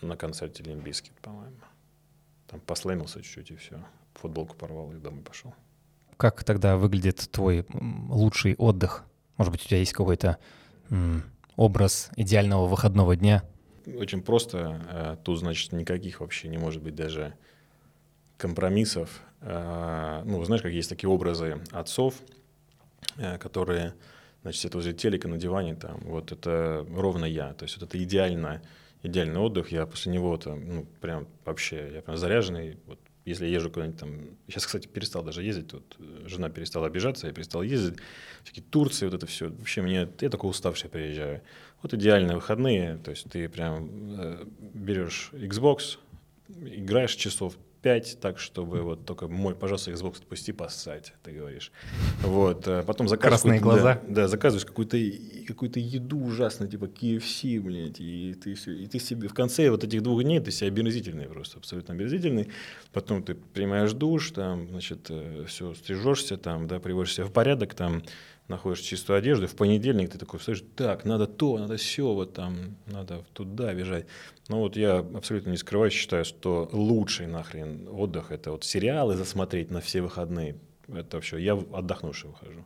[0.03, 1.57] на концерте Limp Bizkit, по-моему.
[2.49, 3.85] Там послэмился чуть-чуть и все.
[4.15, 5.55] Футболку порвал и домой пошел.
[6.17, 7.65] Как тогда выглядит твой
[8.09, 9.05] лучший отдых
[9.41, 10.37] может быть, у тебя есть какой-то
[11.57, 13.43] образ идеального выходного дня?
[13.87, 14.83] Очень просто.
[14.91, 17.33] Э, тут, значит, никаких вообще не может быть даже
[18.37, 19.23] компромиссов.
[19.41, 22.17] Э, ну, знаешь, как есть такие образы отцов,
[23.17, 23.95] э, которые,
[24.43, 27.55] значит, это возле телека на диване, там, вот это ровно я.
[27.55, 28.61] То есть вот это идеально,
[29.03, 29.73] идеальный отдых.
[29.73, 32.99] Я после него там, ну, прям вообще, я прям заряженный, вот
[33.31, 34.21] если я езжу куда-нибудь там...
[34.49, 35.73] Сейчас, кстати, перестал даже ездить.
[35.73, 37.99] Вот э, жена перестала обижаться, я перестал ездить.
[38.45, 39.49] Всякие Турции, вот это все.
[39.49, 40.09] Вообще мне...
[40.21, 41.43] Я такой уставший приезжаю.
[41.83, 42.99] Вот идеальные выходные.
[42.99, 43.89] То есть ты прям
[44.21, 45.99] э, берешь Xbox,
[46.49, 51.73] играешь часов 5, так, чтобы вот только мой, пожалуйста, Xbox отпусти поссать, ты говоришь.
[52.23, 53.41] Вот, э, потом заказываешь...
[53.41, 54.01] Красные глаза.
[54.07, 54.99] Да, да заказываешь какую-то
[55.47, 59.85] какую еду ужасную, типа KFC, блядь, и ты, все, и ты себе в конце вот
[59.85, 62.51] этих двух дней ты себя омерзительный просто, абсолютно омерзительный.
[62.93, 67.75] Потом ты принимаешь душ, там, значит, э, все, стрижешься, там, да, приводишь себя в порядок,
[67.75, 68.03] там,
[68.51, 72.77] находишь чистую одежду, в понедельник ты такой встаешь, так, надо то, надо все, вот там,
[72.87, 74.07] надо туда бежать.
[74.49, 79.71] Ну вот я абсолютно не скрываю, считаю, что лучший нахрен отдых– это вот сериалы засмотреть
[79.71, 80.57] на все выходные.
[80.89, 82.65] Это вообще, я отдохнувший выхожу.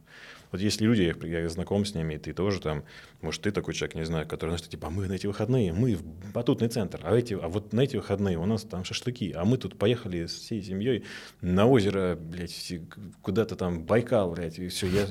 [0.55, 2.85] Вот если люди, я, я знаком с ними, и ты тоже там,
[3.20, 6.33] может, ты такой человек, не знаю, который, знаешь, типа, мы на эти выходные, мы в
[6.33, 9.59] батутный центр, а, эти, а вот на эти выходные у нас там шашлыки, а мы
[9.59, 11.05] тут поехали с всей семьей
[11.40, 12.73] на озеро, блядь,
[13.20, 15.09] куда-то там, Байкал, блядь, и все, я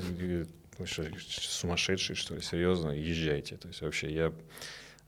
[0.78, 3.56] вы что, сумасшедший, что ли, серьезно, езжайте.
[3.56, 4.32] То есть вообще я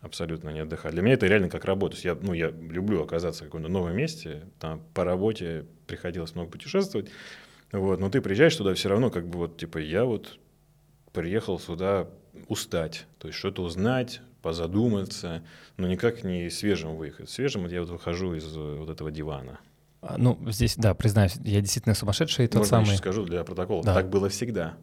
[0.00, 0.92] абсолютно не отдыхаю.
[0.92, 1.96] Для меня это реально как работа.
[2.02, 4.44] Я, ну, я люблю оказаться в каком-то новом месте.
[4.58, 7.10] Там по работе приходилось много путешествовать.
[7.72, 10.38] Вот, но ты приезжаешь туда все равно, как бы вот, типа, я вот
[11.12, 12.08] приехал сюда
[12.48, 15.42] устать, то есть что-то узнать, позадуматься,
[15.76, 17.28] но никак не свежим выехать.
[17.28, 19.58] Свежим я вот выхожу из вот этого дивана.
[20.00, 22.96] А, ну, здесь, да, признаюсь, я действительно сумасшедший, тот Можно самый.
[22.96, 23.82] скажу для протокола.
[23.82, 23.94] Да.
[23.94, 24.76] Так было всегда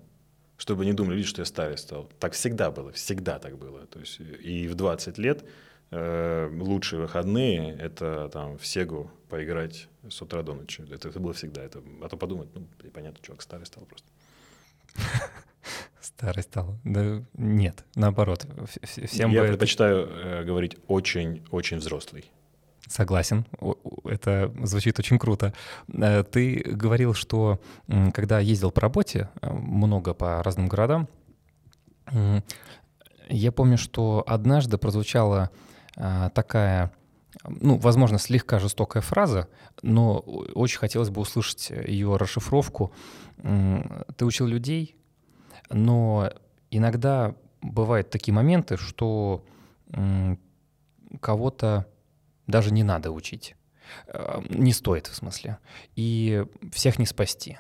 [0.64, 2.10] чтобы не думали, видишь, что я старый стал.
[2.20, 3.86] Так всегда было, всегда так было.
[3.88, 5.44] То есть и в 20 лет
[5.92, 10.82] э, лучшие выходные– это там в Сегу поиграть с утра до ночи.
[10.90, 11.62] Это, это было всегда.
[11.62, 14.08] Это, а то подумать, ну, понятно, чувак старый стал просто.
[16.00, 16.78] Старый стал.
[16.86, 18.48] Да нет, наоборот.
[18.84, 22.32] Всем Я предпочитаю э, говорить очень-очень взрослый.
[22.88, 23.46] Согласен,
[24.04, 25.54] это звучит очень круто.
[25.88, 27.60] Э, ты говорил, что
[28.14, 31.08] когда ездил по работе, э, много по разным городам,
[33.30, 35.50] Я помню, что однажды прозвучала
[35.96, 36.92] а, такая,
[37.48, 39.48] ну, возможно, слегка жестокая фраза,
[39.82, 42.92] но очень хотелось бы услышать ее расшифровку.
[43.42, 44.96] Ты учил людей,
[45.70, 46.32] но
[46.70, 49.46] иногда бывают такие моменты, что
[51.22, 51.88] кого-то
[52.48, 53.56] даже не надо учить.
[54.08, 55.58] Э, не стоит, в смысле.
[55.96, 57.58] И всех не спасти.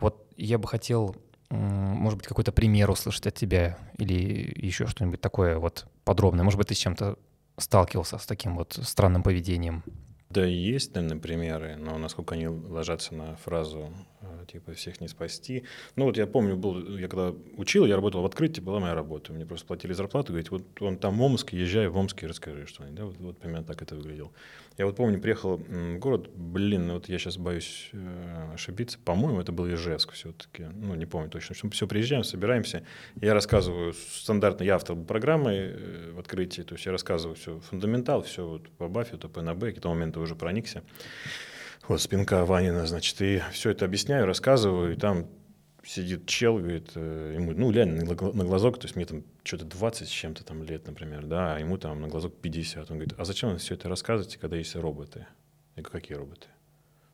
[0.00, 1.16] Вот я бы хотел,
[1.50, 6.44] может быть, какой-то пример услышать от тебя или еще что-нибудь такое вот подробное.
[6.44, 7.18] Может быть, ты с чем-то
[7.58, 9.82] сталкивался с таким вот странным поведением?
[10.36, 15.64] Да, есть, наверное, примеры, но насколько они ложатся на фразу э, типа «всех не спасти».
[15.94, 19.32] Ну вот я помню, был, я когда учил, я работал в открытии, была моя работа.
[19.32, 22.96] Мне просто платили зарплату, говорить, вот он там в Омске, езжай в Омске, расскажи что-нибудь.
[22.96, 24.30] Да, вот, вот примерно так это выглядело.
[24.76, 29.50] Я вот помню, приехал в город, блин, вот я сейчас боюсь э, ошибиться, по-моему, это
[29.50, 31.54] был Ижевск все-таки, ну не помню точно.
[31.54, 32.82] Все, все приезжаем, собираемся,
[33.20, 38.22] я рассказываю стандартно, я автор программы э, в открытии, то есть я рассказываю все фундаментал,
[38.22, 40.82] все вот по Баффету, по НБ, к этому моменту уже проникся.
[41.88, 45.26] Вот, спинка Ванина, значит, и все это объясняю, рассказываю, и там
[45.86, 50.08] сидит чел, говорит, э, ему, ну, реально на глазок, то есть мне там что-то 20
[50.08, 52.90] с чем-то там лет, например, да, а ему там на глазок 50.
[52.90, 55.26] Он говорит, а зачем вы все это рассказываете, когда есть роботы?
[55.76, 56.48] Я говорю, какие роботы?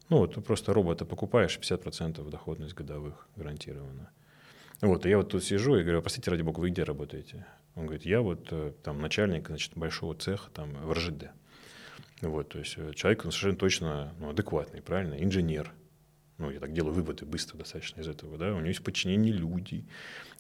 [0.09, 4.11] Ну, вот ты просто робота покупаешь, 50% доходность годовых гарантирована.
[4.81, 7.47] Вот, и я вот тут сижу и говорю, простите, ради бога, вы где работаете?
[7.75, 11.31] Он говорит, я вот э, там начальник, значит, большого цеха там в РЖД.
[12.21, 15.73] Вот, то есть э, человек он совершенно точно ну, адекватный, правильно, инженер,
[16.43, 19.87] ну, я так делаю выводы быстро достаточно из этого, да, у него есть подчинение людей,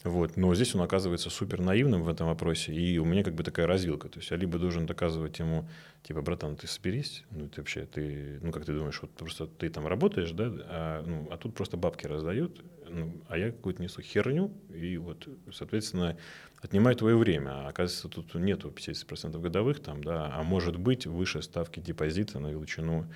[0.02, 3.44] вот, но здесь он оказывается супер наивным в этом вопросе, и у меня как бы
[3.44, 5.68] такая развилка, то есть я либо должен доказывать ему,
[6.02, 9.70] типа, братан, ты соберись, ну, ты вообще, ты, ну, как ты думаешь, вот просто ты
[9.70, 14.02] там работаешь, да, а, ну, а тут просто бабки раздают, ну, а я какую-то несу
[14.02, 16.18] херню, и вот, соответственно,
[16.60, 21.42] отнимаю твое время, а оказывается, тут нету 50% годовых там, да, а может быть выше
[21.42, 23.06] ставки депозита на величину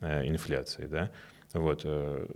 [0.00, 1.10] э, инфляции, да,
[1.58, 2.26] вот, э,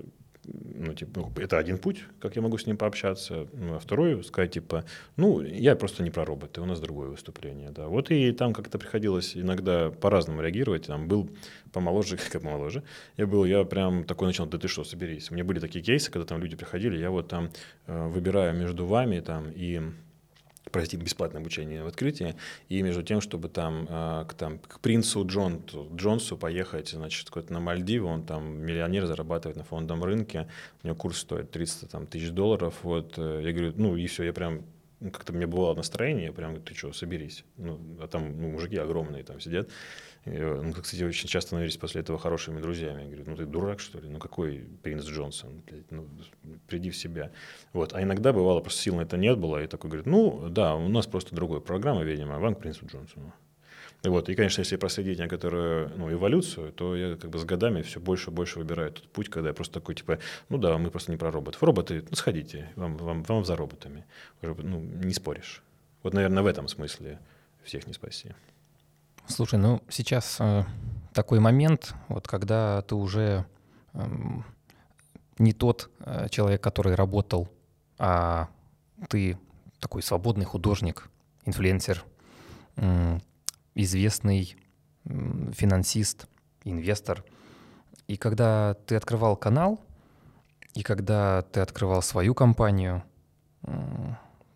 [0.44, 3.46] ну, типа, ну, это один путь, как я могу с ним пообщаться.
[3.52, 4.84] Ну, а второй сказать, типа,
[5.16, 7.88] ну, я просто не про роботы, у нас другое выступление, да.
[7.88, 10.86] Вот и там как-то приходилось иногда по-разному реагировать.
[10.86, 11.30] Там был
[11.72, 12.82] помоложе, как помоложе.
[13.16, 15.30] Я был, я прям такой начал, да ты что, соберись.
[15.30, 17.50] У меня были такие кейсы, когда там люди приходили, я вот там
[17.86, 19.80] э, выбираю между вами там и
[20.70, 22.36] пройти бесплатное обучение в открытии,
[22.68, 25.62] и между тем, чтобы там, э, к, там к принцу Джон,
[25.94, 30.48] Джонсу поехать, значит, куда-то на Мальдивы, он там миллионер, зарабатывает на фондовом рынке,
[30.82, 34.24] у него курс стоит 300 там, тысяч долларов, вот, э, я говорю, ну и все,
[34.24, 34.62] я прям
[35.08, 37.44] как-то мне бывало настроение, я прям говорю, ты что, соберись.
[37.56, 39.70] Ну, а там ну, мужики огромные там сидят.
[40.26, 43.02] И, ну, кстати, очень часто становились после этого хорошими друзьями.
[43.02, 44.08] Я говорю, ну ты дурак, что ли?
[44.10, 45.62] Ну какой принц Джонсон?
[45.66, 46.06] Блядь, ну,
[46.66, 47.32] приди в себя.
[47.72, 47.94] Вот.
[47.94, 50.88] А иногда бывало, просто сил на это нет было, и такой говорит, ну да, у
[50.88, 53.32] нас просто другая программа, видимо, вам к принцу Джонсону.
[54.02, 54.28] Вот.
[54.28, 58.30] И, конечно, если проследить некоторую ну, эволюцию, то я как бы с годами все больше
[58.30, 61.18] и больше выбираю тот путь, когда я просто такой, типа, ну да, мы просто не
[61.18, 61.62] про роботов.
[61.62, 64.06] Роботы, ну сходите, вам, вам, вам за роботами.
[64.40, 65.62] Уже, ну, не споришь.
[66.02, 67.18] Вот, наверное, в этом смысле
[67.62, 68.30] всех не спаси.
[69.26, 70.64] Слушай, ну сейчас э,
[71.12, 73.44] такой момент, вот когда ты уже
[73.92, 74.06] э,
[75.38, 77.48] не тот э, человек, который работал,
[77.98, 78.48] а
[79.08, 79.38] ты
[79.78, 81.08] такой свободный художник,
[81.44, 82.04] инфлюенсер,
[83.74, 84.56] известный
[85.04, 86.26] финансист,
[86.64, 87.24] инвестор.
[88.06, 89.80] И когда ты открывал канал,
[90.74, 93.02] и когда ты открывал свою компанию,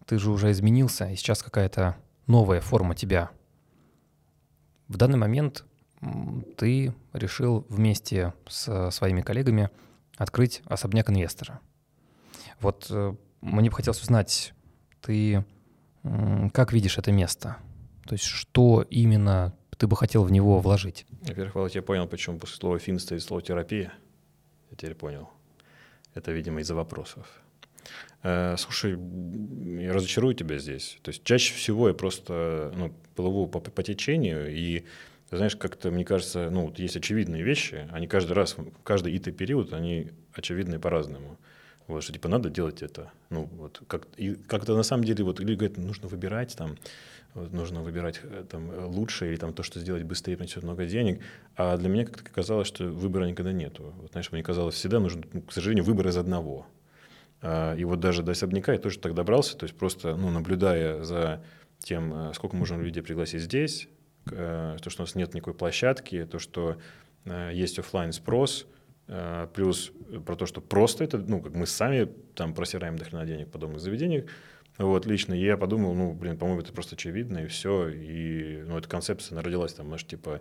[0.06, 1.96] ты же уже изменился, и сейчас какая-то
[2.26, 3.30] новая форма тебя.
[4.88, 5.64] В данный момент
[6.56, 9.70] ты решил вместе с своими коллегами
[10.16, 11.60] открыть особняк инвестора.
[12.60, 14.52] Вот э, мне бы хотелось узнать,
[15.00, 15.44] ты
[16.52, 17.56] как видишь это место?
[18.06, 21.06] То есть что именно ты бы хотел в него вложить?
[21.22, 23.92] Во-первых, Володь, я понял, почему после слова «фин» стоит слово «терапия».
[24.70, 25.30] Я теперь понял.
[26.14, 27.26] Это, видимо, из-за вопросов.
[28.22, 28.98] Э, слушай,
[29.82, 30.98] я разочарую тебя здесь.
[31.02, 34.84] То есть чаще всего я просто ну, плыву по, по течению, и
[35.30, 39.72] знаешь, как-то, мне кажется, ну, вот есть очевидные вещи, они каждый раз, каждый итый период,
[39.72, 41.38] они очевидны по-разному.
[41.86, 43.12] Вот, что типа надо делать это.
[43.28, 46.76] Ну, вот, как, и как-то на самом деле, вот, или говорят, нужно выбирать там,
[47.34, 51.20] нужно выбирать э, там, э, лучшее или там, то, что сделать быстрее, принесет много денег.
[51.56, 53.92] А для меня как-то казалось, что выбора никогда нету.
[53.98, 56.66] Вот, знаешь, мне казалось, всегда нужен, ну, к сожалению, выбор из одного.
[57.42, 61.02] А, и вот даже до особняка я тоже так добрался, то есть просто ну, наблюдая
[61.02, 61.42] за
[61.78, 63.88] тем, э, сколько можно людей пригласить здесь,
[64.24, 66.78] то, что у нас нет никакой площадки, то, что
[67.26, 68.66] есть офлайн спрос,
[69.52, 69.92] плюс
[70.24, 73.50] про то, что просто это, ну, как мы сами там просираем до хрена денег в
[73.50, 74.24] подобных заведениях,
[74.78, 75.34] Вот, лично.
[75.34, 77.88] И я подумал, ну, блин, по-моему, это просто очевидно, и все.
[77.88, 80.40] И, ну, эта концепция родилась там, знаешь, типа,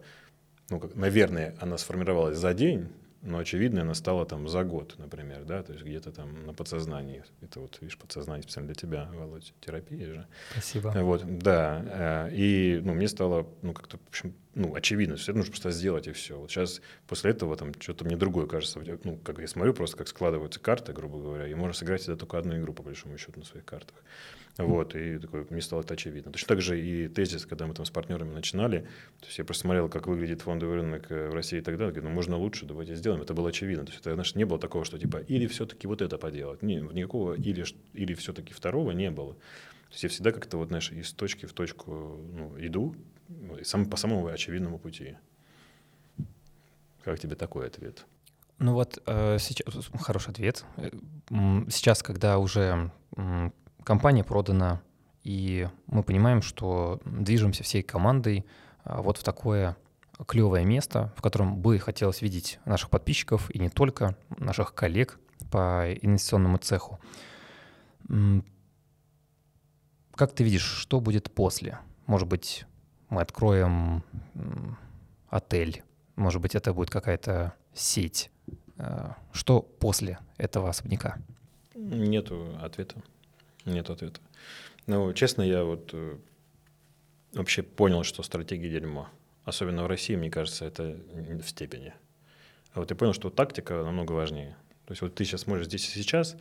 [0.69, 2.89] ну, как, наверное, она сформировалась за день,
[3.21, 7.23] но очевидно она стала там за год, например, да, то есть где-то там на подсознании.
[7.41, 10.27] Это вот, видишь, подсознание специально для тебя, Володь, терапия же.
[10.51, 10.89] Спасибо.
[10.89, 12.27] Вот, да.
[12.29, 15.71] Э, и, ну, мне стало, ну, как-то, в общем, ну, очевидно, все это нужно просто
[15.71, 16.37] сделать, и все.
[16.37, 18.79] Вот сейчас после этого там что-то мне другое кажется.
[19.03, 22.37] Ну, как я смотрю просто, как складываются карты, грубо говоря, и можно сыграть это только
[22.37, 23.95] одну игру, по большому счету, на своих картах.
[24.57, 26.31] Вот, и такой, мне стало это очевидно.
[26.31, 28.81] Точно так же и тезис, когда мы там с партнерами начинали,
[29.19, 31.91] то есть я просто смотрел, как выглядит фондовый рынок э, в России и так далее,
[31.91, 33.23] говорю, ну можно лучше, давайте сделаем.
[33.23, 33.85] Это было очевидно.
[33.85, 36.61] То есть это, знаешь, не было такого, что типа или все-таки вот это поделать.
[36.61, 39.33] Не, никакого или, или все-таки второго не было.
[39.33, 42.95] То есть я всегда как-то вот, знаешь, из точки в точку ну, иду
[43.63, 45.17] сам, по самому очевидному пути.
[47.03, 48.05] Как тебе такой ответ?
[48.59, 50.63] Ну вот э, сейчас хороший ответ.
[50.77, 50.89] Э,
[51.69, 52.91] сейчас, когда уже
[53.83, 54.81] компания продана,
[55.23, 58.45] и мы понимаем, что движемся всей командой
[58.83, 59.77] а, вот в такое
[60.27, 65.19] клевое место, в котором бы хотелось видеть наших подписчиков и не только, наших коллег
[65.51, 66.99] по инвестиционному цеху.
[70.15, 71.79] Как ты видишь, что будет после?
[72.05, 72.65] Может быть,
[73.13, 74.03] мы откроем
[75.29, 75.83] отель,
[76.15, 78.31] может быть, это будет какая-то сеть.
[78.77, 81.17] А, что после этого особняка?
[81.75, 83.01] Нету ответа.
[83.65, 84.19] Нет ответа.
[84.87, 86.17] Ну, честно, я вот э,
[87.33, 89.07] вообще понял, что стратегия дерьмо.
[89.45, 91.93] Особенно в России, мне кажется, это в степени.
[92.73, 94.57] А вот я понял, что тактика намного важнее.
[94.85, 96.35] То есть вот ты сейчас можешь здесь и сейчас,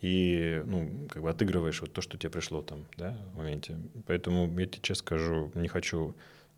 [0.00, 3.76] и ну, как бы отыгрываешь вот то, что тебе пришло там, да, в моменте.
[4.06, 6.14] Поэтому я тебе честно скажу, не хочу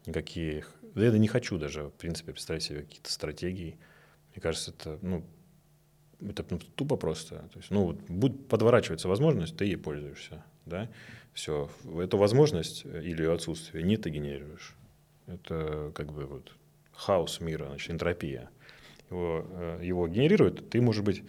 [0.07, 3.79] никаких, да я не хочу даже, в принципе, представить себе какие-то стратегии.
[4.33, 5.25] Мне кажется, это, ну,
[6.21, 7.37] это ну, тупо просто.
[7.53, 10.89] То есть, ну, вот будет подворачиваться возможность, ты ей пользуешься, да,
[11.33, 11.69] все.
[11.99, 14.75] Эту возможность или ее отсутствие не ты генерируешь.
[15.27, 16.53] Это как бы вот
[16.93, 18.51] хаос мира, значит, энтропия.
[19.11, 21.23] Его, э, его генерирует, ты, может быть,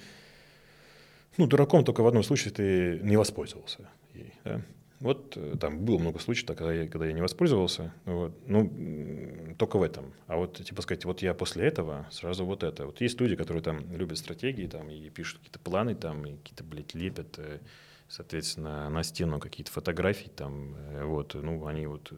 [1.38, 4.62] ну, дураком только в одном случае ты не воспользовался ей, да?
[5.04, 7.94] Вот э, там было много случаев, когда я, когда я не воспользовался.
[8.06, 10.14] Вот, ну, только в этом.
[10.28, 12.86] А вот, типа сказать, вот я после этого сразу вот это.
[12.86, 16.64] Вот есть люди, которые там любят стратегии, там, и пишут какие-то планы, там, и какие-то,
[16.64, 17.60] блядь, лепят, э,
[18.08, 22.14] соответственно, на стену какие-то фотографии, там, э, вот, ну, они вот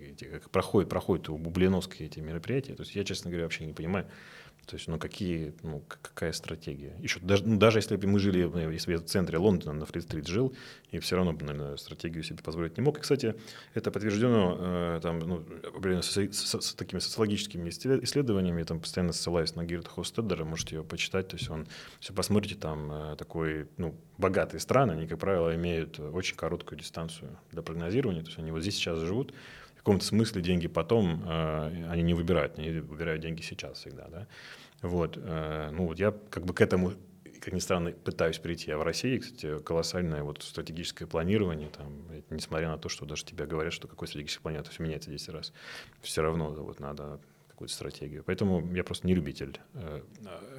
[0.00, 2.74] эти, как проходят, проходят у Бублиновской эти мероприятия.
[2.74, 4.06] То есть я, честно говоря, вообще не понимаю,
[4.70, 6.94] то есть, ну, какие, ну, какая стратегия?
[7.00, 9.72] Еще даже, ну, даже если бы мы жили, ну, если бы я в центре Лондона
[9.72, 10.54] на Фрид-стрит жил,
[10.92, 12.96] и все равно бы, наверное, стратегию себе позволить не мог.
[12.96, 13.34] И, кстати,
[13.74, 15.44] это подтверждено э, там, ну,
[16.02, 18.60] с, с, с такими социологическими исследованиями.
[18.60, 21.26] Я там постоянно ссылаюсь на Гирта Хостедера, можете его почитать.
[21.26, 21.66] То есть он,
[21.98, 27.36] все посмотрите, там э, такой, ну, богатые страны, они, как правило, имеют очень короткую дистанцию
[27.50, 28.22] для прогнозирования.
[28.22, 29.34] То есть они вот здесь сейчас живут,
[29.80, 34.26] в каком-то смысле деньги потом э, они не выбирают, они выбирают деньги сейчас всегда, да.
[34.82, 36.92] Вот, э, ну вот я как бы к этому,
[37.40, 38.70] как ни странно, пытаюсь прийти.
[38.72, 43.46] А в России, кстати, колоссальное вот стратегическое планирование, там, несмотря на то, что даже тебе
[43.46, 45.54] говорят, что какое стратегическое планирование, все меняется 10 раз,
[46.02, 48.22] все равно вот надо какую-то стратегию.
[48.26, 50.02] Поэтому я просто не любитель э,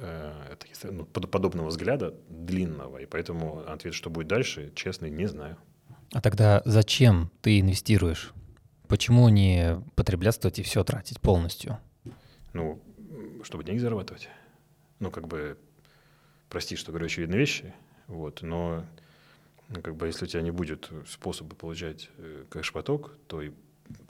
[0.00, 0.56] э,
[0.90, 5.56] ну, подобного взгляда длинного, и поэтому ответ, что будет дальше, честный, не знаю.
[6.12, 8.32] А тогда зачем ты инвестируешь?
[8.92, 11.78] Почему не потреблятствовать и все тратить полностью?
[12.52, 12.78] Ну,
[13.42, 14.28] чтобы деньги зарабатывать.
[14.98, 15.56] Ну, как бы,
[16.50, 17.72] прости, что говорю очевидные вещи,
[18.06, 18.84] вот, но
[19.70, 23.52] ну, как бы, если у тебя не будет способа получать э, кэш-поток, то и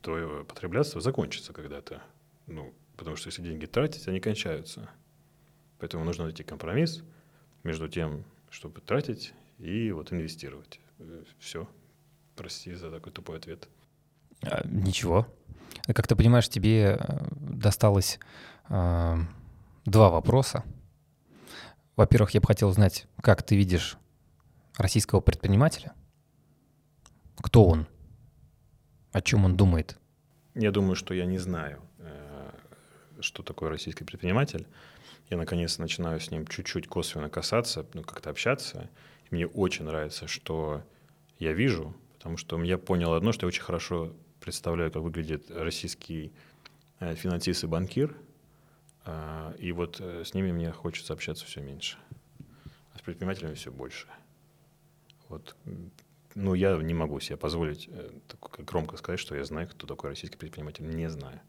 [0.00, 2.02] твое потреблятство закончится когда-то.
[2.48, 4.90] Ну, потому что если деньги тратить, они кончаются.
[5.78, 7.04] Поэтому нужно найти компромисс
[7.62, 10.80] между тем, чтобы тратить и вот инвестировать.
[10.98, 11.68] Э, Все.
[12.34, 13.68] Прости за такой тупой ответ.
[14.42, 15.26] А, ничего.
[15.86, 18.18] Как ты понимаешь, тебе э, досталось
[18.68, 19.16] э,
[19.84, 20.64] два вопроса.
[21.96, 23.96] Во-первых, я бы хотел узнать, как ты видишь
[24.76, 25.92] российского предпринимателя?
[27.36, 27.86] Кто он?
[29.12, 29.98] О чем он думает?
[30.54, 32.50] Я думаю, что я не знаю, э,
[33.20, 34.66] что такое российский предприниматель.
[35.30, 38.88] Я, наконец, начинаю с ним чуть-чуть косвенно касаться, ну, как-то общаться.
[39.24, 40.82] И мне очень нравится, что
[41.38, 44.12] я вижу, потому что я понял одно, что я очень хорошо
[44.42, 46.32] представляю, как выглядит российский
[47.00, 48.14] э, финансист и банкир,
[49.04, 51.96] а, и вот э, с ними мне хочется общаться все меньше,
[52.92, 54.06] а с предпринимателями все больше.
[55.28, 55.56] Вот.
[56.34, 60.10] Ну, я не могу себе позволить э, так громко сказать, что я знаю, кто такой
[60.10, 60.84] российский предприниматель.
[60.84, 61.40] Не знаю.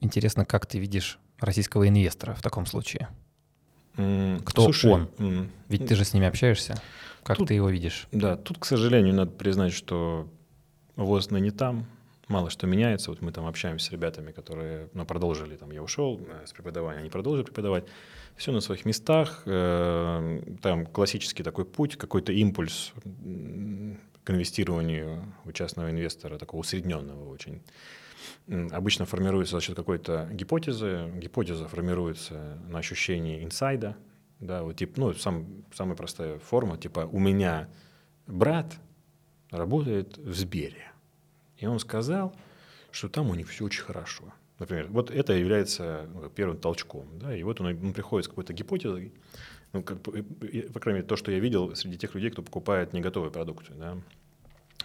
[0.00, 3.08] Интересно, как ты видишь российского инвестора в таком случае?
[3.94, 5.50] Кто слушай, он?
[5.68, 6.80] Ведь ты же с ними общаешься.
[7.22, 8.08] Как тут, ты его видишь?
[8.10, 10.28] Да, тут, к сожалению, надо признать, что
[10.96, 11.86] ВОЗ не там,
[12.28, 13.10] мало что меняется.
[13.10, 17.00] Вот мы там общаемся с ребятами, которые ну, продолжили, там я ушел э, с преподавания,
[17.00, 17.84] они продолжили преподавать.
[18.36, 19.42] Все на своих местах.
[19.46, 22.92] Э, там классический такой путь, какой-то импульс
[24.24, 27.62] к инвестированию у частного инвестора, такого усредненного очень.
[28.70, 31.10] Обычно формируется за счет какой-то гипотезы.
[31.16, 33.96] Гипотеза формируется на ощущении инсайда.
[34.40, 37.68] Да, вот тип, ну, сам, самая простая форма, типа у меня
[38.26, 38.74] брат
[39.52, 40.90] работает в Сбере.
[41.58, 42.34] И он сказал,
[42.90, 44.24] что там у них все очень хорошо.
[44.58, 47.06] Например, вот это является ну, первым толчком.
[47.18, 49.12] Да, и вот он, он приходит с какой-то гипотезой,
[49.72, 50.10] ну, как, по
[50.80, 53.72] крайней мере, то, что я видел среди тех людей, кто покупает не готовые продукты.
[53.74, 53.96] Да,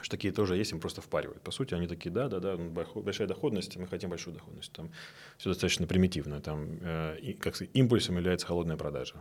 [0.01, 1.41] что такие тоже есть, им просто впаривают.
[1.41, 4.72] По сути, они такие, да, да, да, большая доходность, мы хотим большую доходность.
[4.72, 4.89] Там
[5.38, 6.39] все достаточно примитивно.
[6.39, 9.15] Там, э, и, как сказать, импульсом является холодная продажа.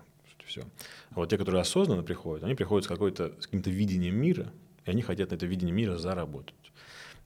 [0.45, 0.63] Все.
[1.11, 4.53] А вот те, которые осознанно приходят, они приходят с, какой-то, с каким-то видением мира,
[4.87, 6.55] и они хотят на это видение мира заработать.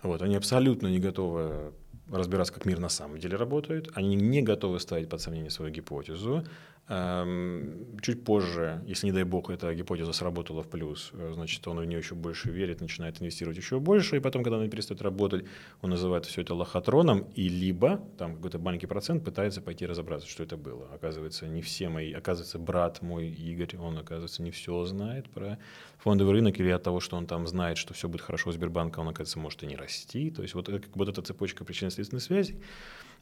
[0.02, 1.72] Вот, они абсолютно не готовы
[2.10, 3.90] разбираться, как мир на самом деле работает.
[3.94, 6.44] Они не готовы ставить под сомнение свою гипотезу.
[6.92, 11.78] Эм, чуть позже, если, не дай бог, эта гипотеза сработала в плюс, э, значит, он
[11.78, 15.44] в нее еще больше верит, начинает инвестировать еще больше, и потом, когда она перестает работать,
[15.82, 20.42] он называет все это лохотроном, и либо, там какой-то маленький процент, пытается пойти разобраться, что
[20.42, 20.88] это было.
[20.92, 25.58] Оказывается, не все мои, оказывается, брат мой Игорь, он, оказывается, не все знает про
[25.98, 28.98] фондовый рынок, или от того, что он там знает, что все будет хорошо у Сбербанка,
[28.98, 30.32] он, оказывается, может и не расти.
[30.32, 32.60] То есть вот, вот эта цепочка причинно-следственной связи,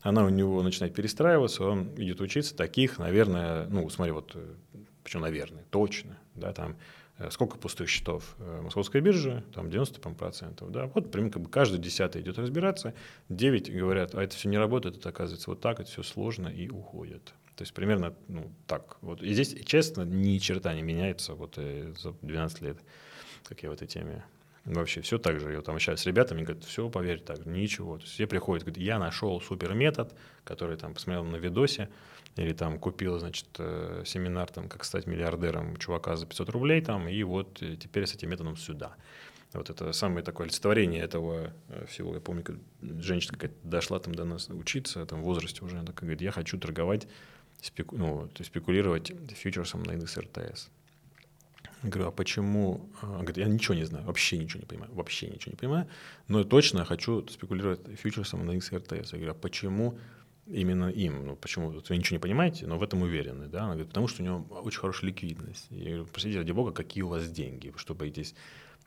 [0.03, 2.57] она у него начинает перестраиваться, он идет учиться.
[2.57, 4.55] Таких, наверное, ну, смотри, вот, э,
[5.03, 6.77] почему, наверное, точно, да, там,
[7.19, 11.49] э, сколько пустых счетов э, московской биржи, там 90 процентов, да, вот примерно как бы
[11.49, 12.95] каждый десятый идет разбираться,
[13.29, 16.69] 9 говорят, а это все не работает, это оказывается вот так, это все сложно и
[16.69, 17.35] уходят.
[17.57, 18.99] То есть примерно ну, так.
[19.01, 19.21] Вот.
[19.21, 22.79] И здесь, честно, ни черта не меняется вот за 12 лет,
[23.49, 24.25] как я в этой теме
[24.69, 25.53] Вообще все так же.
[25.53, 27.97] Я там общаюсь с ребятами, говорят, все, поверь, так, ничего.
[27.97, 30.15] То есть все приходят, говорят, я нашел супер метод,
[30.45, 31.89] который там посмотрел на видосе,
[32.37, 37.09] или там купил, значит, э, семинар, там, как стать миллиардером чувака за 500 рублей, там,
[37.09, 38.95] и вот э, теперь с этим методом сюда.
[39.55, 42.13] Вот это самое такое олицетворение этого э, всего.
[42.13, 45.87] Я помню, как женщина какая-то дошла там до нас учиться, там в возрасте уже, она
[45.87, 47.09] такая говорит, я хочу торговать,
[47.63, 47.97] спеку...
[47.97, 50.69] ну, спекулировать фьючерсом на индекс РТС.
[51.83, 52.91] Я говорю, а почему?
[53.03, 55.89] Он говорит, я ничего не знаю, вообще ничего не понимаю, вообще ничего не понимаю,
[56.27, 59.09] но точно хочу спекулировать фьючерсом на XRTS.
[59.13, 59.99] Я говорю, а почему
[60.47, 61.27] именно им?
[61.27, 61.71] Ну, почему?
[61.71, 63.61] Вы ничего не понимаете, но в этом уверены, да?
[63.61, 65.67] Она говорит, потому что у него очень хорошая ликвидность.
[65.71, 67.69] Я говорю, простите, ради бога, какие у вас деньги?
[67.69, 68.35] Вы что, боитесь,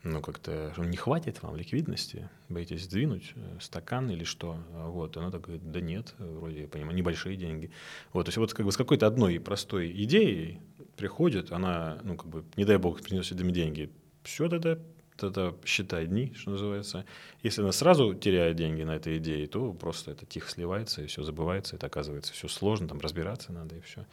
[0.03, 2.29] ну, как-то не хватит вам ликвидности?
[2.49, 4.57] Боитесь сдвинуть э, стакан или что?
[4.71, 7.71] Вот, она так говорит, да нет, вроде, я понимаю, небольшие деньги.
[8.11, 10.59] Вот, то есть вот как бы с какой-то одной простой идеей
[11.01, 13.89] приходит, она, ну, как бы, не дай бог, принесет им деньги,
[14.21, 14.77] все тогда,
[15.17, 17.05] тогда считай дни, что называется.
[17.41, 21.23] Если она сразу теряет деньги на этой идее, то просто это тихо сливается, и все
[21.23, 24.05] забывается, это оказывается все сложно, там разбираться надо, и все.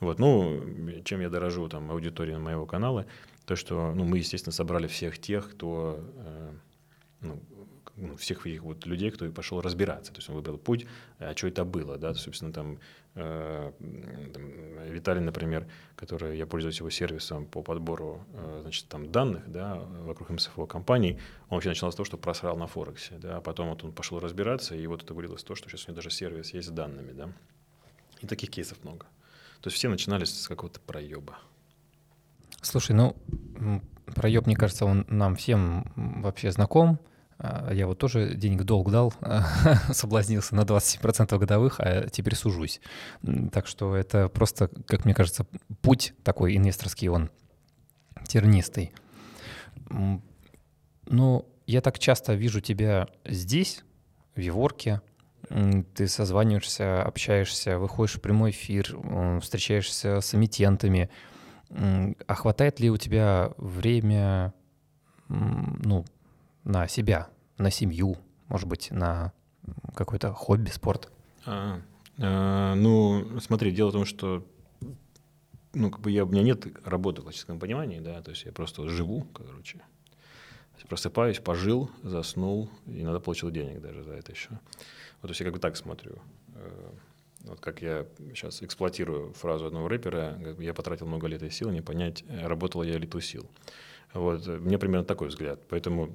[0.00, 0.60] Вот, ну,
[1.04, 3.06] чем я дорожу там аудитории моего канала,
[3.44, 6.52] то, что, ну, мы, естественно, собрали всех тех, кто, э,
[8.16, 10.12] всех их вот людей, кто и пошел разбираться.
[10.12, 10.86] То есть он выбрал путь,
[11.18, 12.78] а что это было, да, собственно, там,
[13.14, 13.72] э,
[14.32, 14.42] там
[14.90, 20.30] Виталий, например, который, я пользуюсь его сервисом по подбору, э, значит, там данных, да, вокруг
[20.30, 23.84] МСФО компаний, он вообще начинал с того, что просрал на Форексе, да, а потом вот
[23.84, 26.68] он пошел разбираться, и вот это вылилось то, что сейчас у него даже сервис есть
[26.68, 27.28] с данными, да,
[28.20, 29.06] и таких кейсов много.
[29.60, 31.38] То есть все начинали с какого-то проеба.
[32.62, 33.16] Слушай, ну,
[34.06, 36.98] проеб, мне кажется, он нам всем вообще знаком,
[37.72, 39.12] я вот тоже денег долг дал,
[39.92, 42.80] соблазнился на 27% годовых, а теперь сужусь.
[43.52, 45.46] Так что это просто, как мне кажется,
[45.80, 47.30] путь такой инвесторский, он
[48.28, 48.92] тернистый.
[49.88, 53.82] Ну, я так часто вижу тебя здесь,
[54.34, 55.00] в Еворке,
[55.94, 58.96] ты созваниваешься, общаешься, выходишь в прямой эфир,
[59.40, 61.10] встречаешься с эмитентами.
[61.68, 64.54] А хватает ли у тебя время,
[65.28, 66.04] ну,
[66.64, 68.16] на себя, на семью,
[68.48, 69.32] может быть, на
[69.94, 71.10] какое-то хобби, спорт?
[71.46, 71.80] А,
[72.18, 74.46] а, ну, смотри, дело в том, что
[75.74, 78.52] ну, как бы я, у меня нет работы в классическом понимании, да, то есть я
[78.52, 79.80] просто живу, короче.
[80.88, 84.50] Просыпаюсь, пожил, заснул, и иногда получил денег даже за это еще.
[84.50, 86.16] Вот, то есть я как бы так смотрю.
[86.56, 86.90] Э,
[87.44, 88.04] вот как я
[88.34, 92.98] сейчас эксплуатирую фразу одного рэпера, я потратил много лет и сил, не понять, работал я
[92.98, 93.48] ли ту сил.
[94.12, 95.60] Вот, мне примерно такой взгляд.
[95.68, 96.14] Поэтому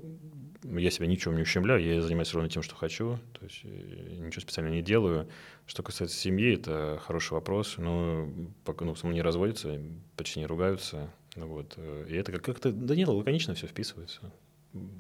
[0.76, 4.42] я себя ничем не ущемляю, я занимаюсь ровно тем, что хочу, то есть э, ничего
[4.42, 5.30] специально не делаю.
[5.66, 7.76] Что касается семьи, это хороший вопрос.
[7.78, 9.80] Ну, пока ну, не разводятся,
[10.16, 11.10] почти не ругаются.
[11.36, 11.74] Вот.
[11.78, 14.22] Э, и это как-то, да нет, лаконично все вписывается.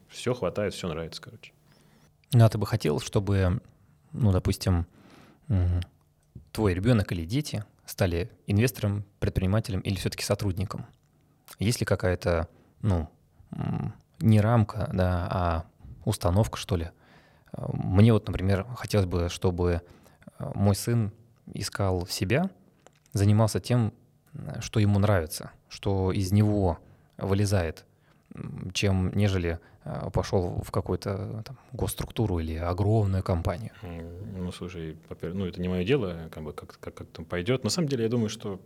[0.09, 1.51] Все хватает, все нравится, короче.
[2.33, 3.61] Ну, а ты бы хотел, чтобы,
[4.11, 4.85] ну, допустим,
[6.51, 10.85] твой ребенок или дети стали инвестором, предпринимателем или все-таки сотрудником?
[11.59, 12.49] Есть ли какая-то,
[12.81, 13.09] ну,
[14.19, 15.65] не рамка, да, а
[16.05, 16.89] установка, что ли?
[17.55, 19.81] Мне вот, например, хотелось бы, чтобы
[20.39, 21.11] э, мой сын
[21.53, 22.49] искал себя,
[23.13, 23.93] занимался тем,
[24.59, 26.77] что ему нравится, что из него
[27.17, 27.85] вылезает,
[28.73, 33.71] чем нежели э, пошел в какую-то там, госструктуру или огромную компанию.
[33.81, 37.63] Ну, слушай, ну, это не мое дело, как бы как, как, как там пойдет.
[37.63, 38.59] На самом деле, я думаю, что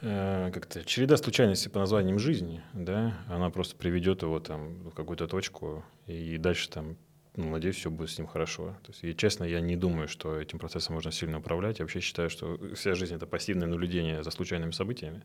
[0.00, 5.84] как-то череда случайностей по названиям жизни, да, она просто приведет его там в какую-то точку,
[6.06, 6.96] и дальше там
[7.36, 8.76] ну, надеюсь, все будет с ним хорошо.
[8.82, 11.78] То есть, и честно, я не думаю, что этим процессом можно сильно управлять.
[11.78, 15.22] Я вообще считаю, что вся жизнь— это пассивное наблюдение за случайными событиями.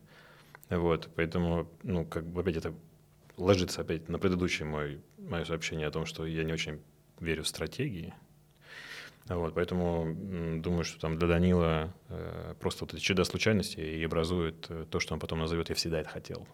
[0.68, 2.74] Вот, поэтому, ну, как бы опять это
[3.36, 6.80] ложится опять на предыдущее мой, мое сообщение о том, что я не очень
[7.18, 8.14] верю в стратегии.
[9.36, 14.66] Вот, поэтому думаю, что там для Данила э, просто вот эти чудо случайности и образует
[14.68, 16.46] э, то, что он потом назовет «я всегда это хотел».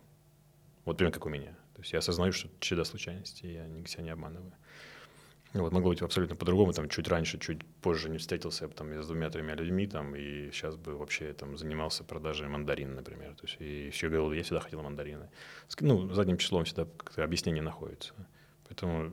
[0.85, 1.51] Вот примерно как у меня.
[1.75, 4.53] То есть я осознаю, что это чудо случайности, я себя не обманываю.
[5.55, 9.07] Вот, могло быть абсолютно по-другому, там, чуть раньше, чуть позже не встретился я там, с
[9.07, 13.35] двумя-тремя людьми, там, и сейчас бы вообще там занимался продажей мандарин, например.
[13.35, 15.31] То есть, и еще говорил, я всегда хотел мандарины.
[15.81, 18.15] Ну, задним числом всегда объяснение находится.
[18.69, 19.11] Поэтому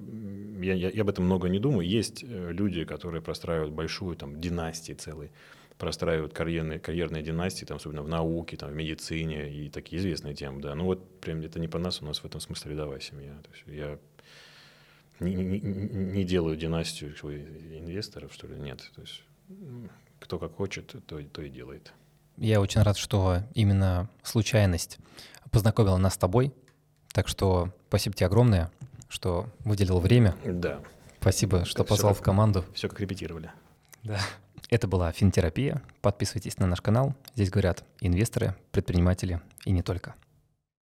[0.61, 1.87] я, я, я об этом много не думаю.
[1.87, 5.31] Есть э, люди, которые простраивают большую там династии целые,
[5.77, 10.61] простраивают карьерные, карьерные династии, там, особенно в науке, там, в медицине и такие известные темы,
[10.61, 10.75] да.
[10.75, 13.33] Ну вот прям это не по нас, у нас в этом смысле рядовая семья.
[13.41, 13.99] То есть я
[15.19, 18.91] не, не, не делаю династию инвесторов, что ли, нет.
[18.95, 19.23] То есть
[20.19, 21.93] кто как хочет, то, то и делает.
[22.37, 24.97] Я очень рад, что именно случайность
[25.51, 26.51] познакомила нас с тобой.
[27.13, 28.71] Так что спасибо тебе огромное,
[29.09, 30.35] что выделил время.
[30.45, 30.79] Да.
[31.19, 32.65] Спасибо, что так позвал как, в команду.
[32.73, 33.51] Все как репетировали.
[34.03, 34.19] Да.
[34.69, 35.81] Это была Финтерапия.
[36.01, 37.15] Подписывайтесь на наш канал.
[37.35, 40.15] Здесь говорят инвесторы, предприниматели и не только.